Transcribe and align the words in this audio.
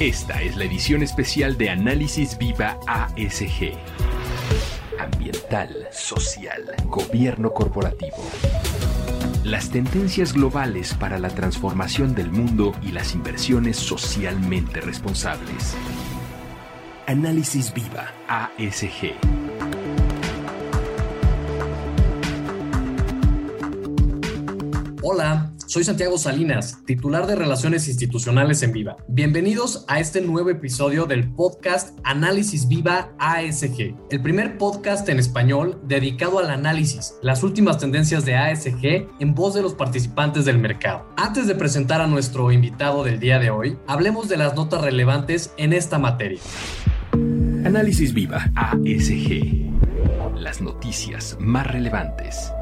Esta 0.00 0.42
es 0.42 0.56
la 0.56 0.64
edición 0.64 1.04
especial 1.04 1.56
de 1.56 1.70
Análisis 1.70 2.36
Viva 2.36 2.80
ASG. 2.88 3.74
Ambiental, 4.98 5.86
social, 5.92 6.64
gobierno 6.86 7.52
corporativo. 7.52 8.16
Las 9.44 9.70
tendencias 9.70 10.32
globales 10.32 10.94
para 10.94 11.20
la 11.20 11.28
transformación 11.28 12.12
del 12.12 12.32
mundo 12.32 12.74
y 12.82 12.90
las 12.90 13.14
inversiones 13.14 13.76
socialmente 13.76 14.80
responsables. 14.80 15.76
Análisis 17.06 17.72
Viva 17.72 18.12
ASG. 18.26 19.14
Hola, 25.02 25.53
soy 25.66 25.84
Santiago 25.84 26.18
Salinas, 26.18 26.78
titular 26.84 27.26
de 27.26 27.36
Relaciones 27.36 27.88
Institucionales 27.88 28.62
en 28.62 28.72
Viva. 28.72 28.96
Bienvenidos 29.08 29.84
a 29.88 29.98
este 29.98 30.20
nuevo 30.20 30.50
episodio 30.50 31.06
del 31.06 31.32
podcast 31.32 31.98
Análisis 32.04 32.68
Viva 32.68 33.12
ASG, 33.18 33.94
el 34.10 34.22
primer 34.22 34.58
podcast 34.58 35.08
en 35.08 35.18
español 35.18 35.80
dedicado 35.84 36.38
al 36.38 36.50
análisis, 36.50 37.14
las 37.22 37.42
últimas 37.42 37.78
tendencias 37.78 38.24
de 38.24 38.36
ASG 38.36 39.08
en 39.18 39.34
voz 39.34 39.54
de 39.54 39.62
los 39.62 39.74
participantes 39.74 40.44
del 40.44 40.58
mercado. 40.58 41.06
Antes 41.16 41.46
de 41.46 41.54
presentar 41.54 42.00
a 42.00 42.06
nuestro 42.06 42.52
invitado 42.52 43.04
del 43.04 43.18
día 43.18 43.38
de 43.38 43.50
hoy, 43.50 43.78
hablemos 43.86 44.28
de 44.28 44.36
las 44.36 44.54
notas 44.54 44.82
relevantes 44.82 45.52
en 45.56 45.72
esta 45.72 45.98
materia. 45.98 46.40
Análisis 47.12 48.12
Viva 48.12 48.50
ASG. 48.54 49.64
Las 50.36 50.60
noticias 50.60 51.36
más 51.40 51.66
relevantes 51.66 52.52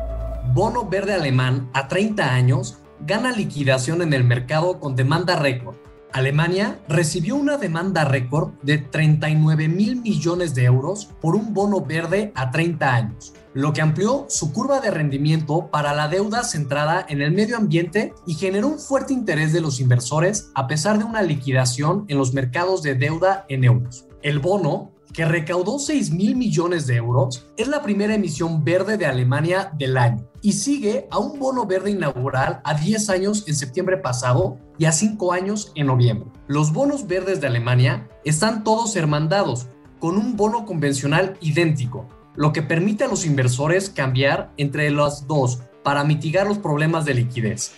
bono 0.55 0.89
verde 0.89 1.15
alemán 1.15 1.71
a 1.73 1.89
30 1.89 2.34
años 2.34 2.82
gana 3.05 3.33
liquidación 3.33 4.01
en 4.02 4.12
el 4.12 4.24
mercado 4.24 4.79
con 4.79 4.95
demanda 4.95 5.37
récord. 5.37 5.77
Alemania 6.12 6.79
recibió 6.88 7.37
una 7.37 7.56
demanda 7.56 8.05
récord 8.05 8.52
de 8.62 8.78
39 8.78 9.66
mil 9.69 9.97
millones 10.02 10.55
de 10.55 10.64
euros 10.64 11.09
por 11.20 11.34
un 11.34 11.55
bono 11.55 11.81
verde 11.81 12.33
a 12.34 12.50
30 12.50 12.94
años, 12.94 13.33
lo 13.55 13.72
que 13.72 13.81
amplió 13.81 14.27
su 14.28 14.53
curva 14.53 14.81
de 14.81 14.91
rendimiento 14.91 15.69
para 15.70 15.94
la 15.94 16.09
deuda 16.09 16.44
centrada 16.44 17.05
en 17.09 17.22
el 17.22 17.33
medio 17.33 17.56
ambiente 17.56 18.12
y 18.27 18.34
generó 18.34 18.69
un 18.69 18.78
fuerte 18.78 19.14
interés 19.14 19.55
de 19.55 19.62
los 19.62 19.81
inversores 19.81 20.50
a 20.55 20.66
pesar 20.66 20.98
de 20.98 21.05
una 21.05 21.22
liquidación 21.22 22.05
en 22.09 22.19
los 22.19 22.34
mercados 22.34 22.83
de 22.83 22.94
deuda 22.94 23.47
en 23.48 23.64
euros. 23.64 24.05
El 24.22 24.39
bono 24.39 24.92
que 25.13 25.25
recaudó 25.25 25.79
6 25.79 26.11
mil 26.13 26.37
millones 26.37 26.87
de 26.87 26.97
euros, 26.97 27.47
es 27.57 27.69
la 27.69 27.83
primera 27.83 28.15
emisión 28.15 28.65
verde 28.65 28.97
de 28.97 29.07
Alemania 29.07 29.73
del 29.79 29.97
año 29.97 30.27
y 30.41 30.53
sigue 30.53 31.07
a 31.11 31.19
un 31.19 31.39
bono 31.39 31.67
verde 31.67 31.91
inaugural 31.91 32.61
a 32.65 32.75
10 32.75 33.11
años 33.11 33.45
en 33.47 33.55
septiembre 33.55 33.99
pasado 33.99 34.59
y 34.79 34.87
a 34.87 34.93
5 34.93 35.33
años 35.33 35.73
en 35.75 35.87
noviembre. 35.87 36.31
Los 36.49 36.73
bonos 36.73 37.07
verdes 37.07 37.41
de 37.41 37.47
Alemania 37.47 38.09
están 38.25 38.65
todos 38.65 38.97
hermandados 38.97 39.67
con 40.01 40.17
un 40.17 40.37
bono 40.37 40.65
convencional 40.67 41.37
idéntico, 41.41 42.09
lo 42.35 42.53
que 42.53 42.63
permite 42.63 43.05
a 43.05 43.09
los 43.09 43.25
inversores 43.25 43.91
cambiar 43.91 44.53
entre 44.57 44.91
los 44.91 45.27
dos 45.27 45.61
para 45.83 46.05
mitigar 46.05 46.47
los 46.47 46.59
problemas 46.59 47.05
de 47.05 47.15
liquidez. 47.15 47.73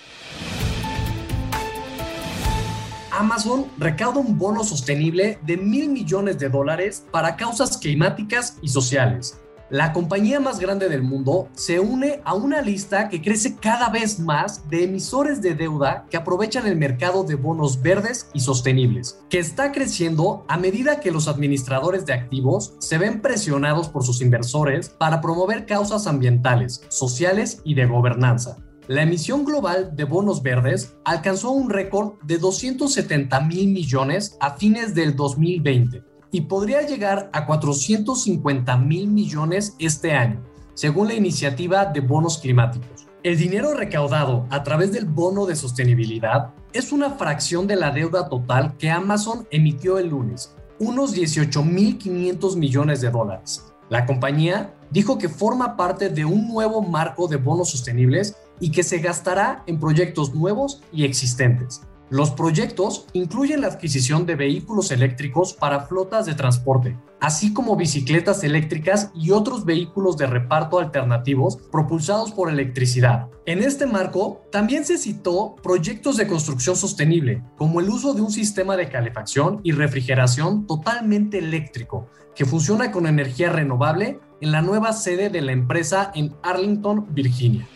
Amazon 3.19 3.67
recauda 3.79 4.19
un 4.19 4.37
bono 4.39 4.65
sostenible 4.65 5.39
de 5.43 5.57
mil 5.57 5.89
millones 5.89 6.39
de 6.39 6.48
dólares 6.48 7.07
para 7.12 7.37
causas 7.37 7.79
climáticas 7.79 8.59
y 8.61 8.69
sociales. 8.69 9.39
La 9.71 9.93
compañía 9.93 10.41
más 10.41 10.59
grande 10.59 10.89
del 10.89 11.03
mundo 11.03 11.48
se 11.55 11.81
une 11.81 12.21
a 12.25 12.34
una 12.34 12.61
lista 12.61 13.09
que 13.09 13.23
crece 13.23 13.56
cada 13.56 13.89
vez 13.89 14.19
más 14.21 14.69
de 14.69 14.84
emisores 14.84 15.41
de 15.41 15.55
deuda 15.55 16.06
que 16.11 16.17
aprovechan 16.17 16.67
el 16.67 16.77
mercado 16.77 17.25
de 17.25 17.37
bonos 17.37 17.81
verdes 17.81 18.29
y 18.34 18.41
sostenibles, 18.41 19.21
que 19.31 19.39
está 19.39 19.73
creciendo 19.73 20.45
a 20.49 20.59
medida 20.59 21.01
que 21.01 21.11
los 21.11 21.28
administradores 21.28 22.05
de 22.06 22.12
activos 22.12 22.75
se 22.78 22.99
ven 22.99 23.23
presionados 23.23 23.89
por 23.89 24.05
sus 24.05 24.21
inversores 24.21 24.91
para 24.91 25.21
promover 25.21 25.67
causas 25.67 26.06
ambientales, 26.06 26.83
sociales 26.91 27.62
y 27.65 27.75
de 27.75 27.87
gobernanza. 27.87 28.59
La 28.87 29.03
emisión 29.03 29.47
global 29.47 29.97
de 29.97 30.05
bonos 30.05 30.43
verdes 30.43 30.95
alcanzó 31.06 31.53
un 31.53 31.71
récord 31.71 32.21
de 32.22 32.37
270 32.37 33.41
mil 33.41 33.69
millones 33.69 34.37
a 34.41 34.56
fines 34.56 34.95
del 34.95 35.17
2020 35.17 36.03
y 36.31 36.43
podría 36.43 36.83
llegar 36.83 37.31
a 37.33 37.47
450 37.47 38.77
mil 38.77 39.09
millones 39.09 39.75
este 39.78 40.12
año, 40.12 40.44
según 40.75 41.09
la 41.09 41.15
iniciativa 41.15 41.87
de 41.87 42.00
bonos 42.00 42.37
climáticos. 42.37 43.06
El 43.23 43.39
dinero 43.39 43.73
recaudado 43.73 44.47
a 44.50 44.62
través 44.62 44.93
del 44.93 45.06
bono 45.06 45.47
de 45.47 45.56
sostenibilidad 45.56 46.50
es 46.75 46.93
una 46.93 47.09
fracción 47.12 47.67
de 47.67 47.77
la 47.77 47.91
deuda 47.91 48.28
total 48.28 48.77
que 48.77 48.91
Amazon 48.91 49.49
emitió 49.50 49.97
el 49.97 50.09
lunes, 50.09 50.55
unos 50.78 51.17
18.500 51.17 52.56
millones 52.56 53.00
de 53.00 53.11
dólares. 53.11 53.65
La 53.89 54.05
compañía 54.05 54.75
dijo 54.91 55.17
que 55.17 55.31
forma 55.31 55.77
parte 55.77 56.11
de 56.11 56.27
un 56.27 56.49
nuevo 56.49 56.83
marco 56.83 57.28
de 57.28 57.37
bonos 57.37 57.71
sostenibles 57.71 58.37
y 58.60 58.70
que 58.70 58.82
se 58.82 58.98
gastará 58.98 59.62
en 59.66 59.78
proyectos 59.78 60.34
nuevos 60.34 60.82
y 60.92 61.04
existentes. 61.04 61.82
Los 62.10 62.31
proyectos 62.31 63.06
incluyen 63.15 63.62
la 63.62 63.69
adquisición 63.69 64.26
de 64.26 64.37
vehículos 64.37 64.91
eléctricos 64.91 65.54
para 65.54 65.81
flotas 65.81 66.26
de 66.26 66.34
transporte, 66.34 66.98
así 67.19 67.54
como 67.54 67.76
bicicletas 67.76 68.44
eléctricas 68.44 69.10
y 69.14 69.31
otros 69.31 69.64
vehículos 69.64 70.19
de 70.19 70.26
reparto 70.26 70.78
alternativos 70.78 71.56
propulsados 71.72 72.31
por 72.31 72.50
electricidad. 72.50 73.28
En 73.47 73.62
este 73.62 73.87
marco, 73.87 74.43
también 74.53 74.84
se 74.84 74.98
citó 74.98 75.56
proyectos 75.62 76.19
de 76.19 76.26
construcción 76.26 76.76
sostenible, 76.76 77.43
como 77.56 77.81
el 77.81 77.88
uso 77.88 78.12
de 78.12 78.20
un 78.20 78.31
sistema 78.31 78.76
de 78.76 78.91
calefacción 78.91 79.60
y 79.64 79.72
refrigeración 79.72 80.66
totalmente 80.66 81.38
eléctrico, 81.38 82.10
que 82.37 82.44
funciona 82.44 82.93
con 82.93 83.06
energía 83.06 83.50
renovable 83.50 84.20
en 84.43 84.53
la 84.53 84.60
nueva 84.60 84.93
sede 84.93 85.31
de 85.31 85.41
la 85.41 85.53
empresa 85.53 86.12
en 86.14 86.34
Arlington, 86.43 87.06
Virginia. 87.14 87.66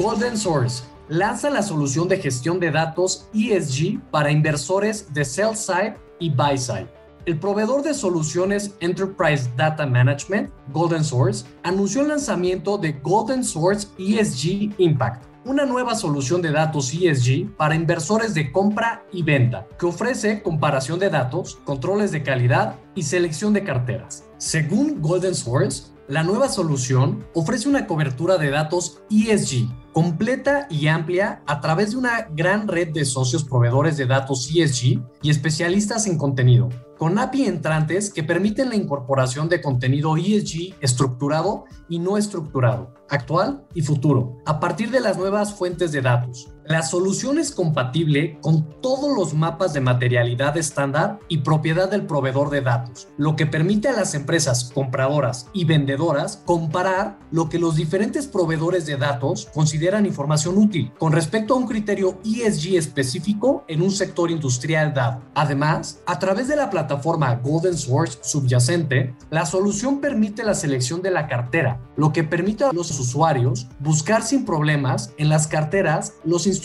Golden 0.00 0.38
Source 0.38 0.84
lanza 1.10 1.50
la 1.50 1.62
solución 1.62 2.08
de 2.08 2.16
gestión 2.16 2.58
de 2.58 2.70
datos 2.70 3.28
ESG 3.34 4.00
para 4.10 4.30
inversores 4.30 5.12
de 5.12 5.26
sell 5.26 5.54
side 5.54 5.94
y 6.18 6.30
buy 6.30 6.56
side. 6.56 6.88
El 7.26 7.38
proveedor 7.38 7.82
de 7.82 7.92
soluciones 7.92 8.74
Enterprise 8.80 9.50
Data 9.58 9.84
Management, 9.84 10.48
Golden 10.72 11.04
Source, 11.04 11.44
anunció 11.64 12.00
el 12.00 12.08
lanzamiento 12.08 12.78
de 12.78 12.92
Golden 12.92 13.44
Source 13.44 13.88
ESG 13.98 14.74
Impact, 14.78 15.26
una 15.44 15.66
nueva 15.66 15.94
solución 15.94 16.40
de 16.40 16.52
datos 16.52 16.94
ESG 16.94 17.54
para 17.58 17.74
inversores 17.74 18.32
de 18.32 18.50
compra 18.50 19.04
y 19.12 19.22
venta, 19.22 19.66
que 19.78 19.84
ofrece 19.84 20.42
comparación 20.42 20.98
de 20.98 21.10
datos, 21.10 21.58
controles 21.66 22.10
de 22.10 22.22
calidad 22.22 22.76
y 22.94 23.02
selección 23.02 23.52
de 23.52 23.64
carteras. 23.64 24.24
Según 24.38 25.02
Golden 25.02 25.34
Source, 25.34 25.92
la 26.10 26.24
nueva 26.24 26.48
solución 26.48 27.24
ofrece 27.34 27.68
una 27.68 27.86
cobertura 27.86 28.36
de 28.36 28.50
datos 28.50 29.00
ESG 29.10 29.68
completa 29.92 30.66
y 30.68 30.88
amplia 30.88 31.40
a 31.46 31.60
través 31.60 31.92
de 31.92 31.98
una 31.98 32.26
gran 32.32 32.66
red 32.66 32.88
de 32.88 33.04
socios 33.04 33.44
proveedores 33.44 33.96
de 33.96 34.06
datos 34.06 34.50
ESG 34.52 35.00
y 35.22 35.30
especialistas 35.30 36.08
en 36.08 36.18
contenido, 36.18 36.68
con 36.98 37.16
API 37.16 37.44
entrantes 37.44 38.12
que 38.12 38.24
permiten 38.24 38.70
la 38.70 38.74
incorporación 38.74 39.48
de 39.48 39.60
contenido 39.60 40.16
ESG 40.16 40.74
estructurado 40.80 41.64
y 41.88 42.00
no 42.00 42.18
estructurado, 42.18 42.92
actual 43.08 43.64
y 43.72 43.82
futuro, 43.82 44.36
a 44.46 44.58
partir 44.58 44.90
de 44.90 45.00
las 45.00 45.16
nuevas 45.16 45.54
fuentes 45.54 45.92
de 45.92 46.02
datos. 46.02 46.48
La 46.70 46.84
solución 46.84 47.40
es 47.40 47.50
compatible 47.50 48.38
con 48.40 48.64
todos 48.80 49.12
los 49.12 49.34
mapas 49.34 49.72
de 49.72 49.80
materialidad 49.80 50.56
estándar 50.56 51.18
y 51.26 51.38
propiedad 51.38 51.90
del 51.90 52.06
proveedor 52.06 52.48
de 52.48 52.60
datos, 52.60 53.08
lo 53.16 53.34
que 53.34 53.44
permite 53.44 53.88
a 53.88 53.92
las 53.92 54.14
empresas 54.14 54.70
compradoras 54.72 55.48
y 55.52 55.64
vendedoras 55.64 56.36
comparar 56.46 57.18
lo 57.32 57.48
que 57.48 57.58
los 57.58 57.74
diferentes 57.74 58.28
proveedores 58.28 58.86
de 58.86 58.96
datos 58.96 59.48
consideran 59.52 60.06
información 60.06 60.58
útil 60.58 60.92
con 60.96 61.10
respecto 61.10 61.54
a 61.54 61.56
un 61.56 61.66
criterio 61.66 62.20
ESG 62.24 62.76
específico 62.76 63.64
en 63.66 63.82
un 63.82 63.90
sector 63.90 64.30
industrial 64.30 64.94
dado. 64.94 65.22
Además, 65.34 65.98
a 66.06 66.20
través 66.20 66.46
de 66.46 66.54
la 66.54 66.70
plataforma 66.70 67.34
Golden 67.34 67.76
Source 67.76 68.20
subyacente, 68.22 69.16
la 69.30 69.44
solución 69.44 70.00
permite 70.00 70.44
la 70.44 70.54
selección 70.54 71.02
de 71.02 71.10
la 71.10 71.26
cartera, 71.26 71.80
lo 71.96 72.12
que 72.12 72.22
permite 72.22 72.62
a 72.62 72.72
los 72.72 72.96
usuarios 73.00 73.66
buscar 73.80 74.22
sin 74.22 74.44
problemas 74.44 75.12
en 75.18 75.28
las 75.28 75.48
carteras 75.48 76.12
los 76.22 76.46
instrumentos 76.46 76.59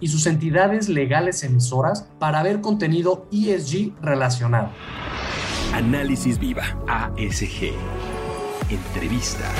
y 0.00 0.08
sus 0.08 0.26
entidades 0.26 0.88
legales 0.88 1.42
emisoras 1.42 2.08
para 2.18 2.42
ver 2.42 2.60
contenido 2.60 3.28
ESG 3.32 3.94
relacionado. 4.00 4.70
Análisis 5.72 6.38
Viva, 6.38 6.64
ASG. 6.88 7.72
Entrevista. 8.70 9.50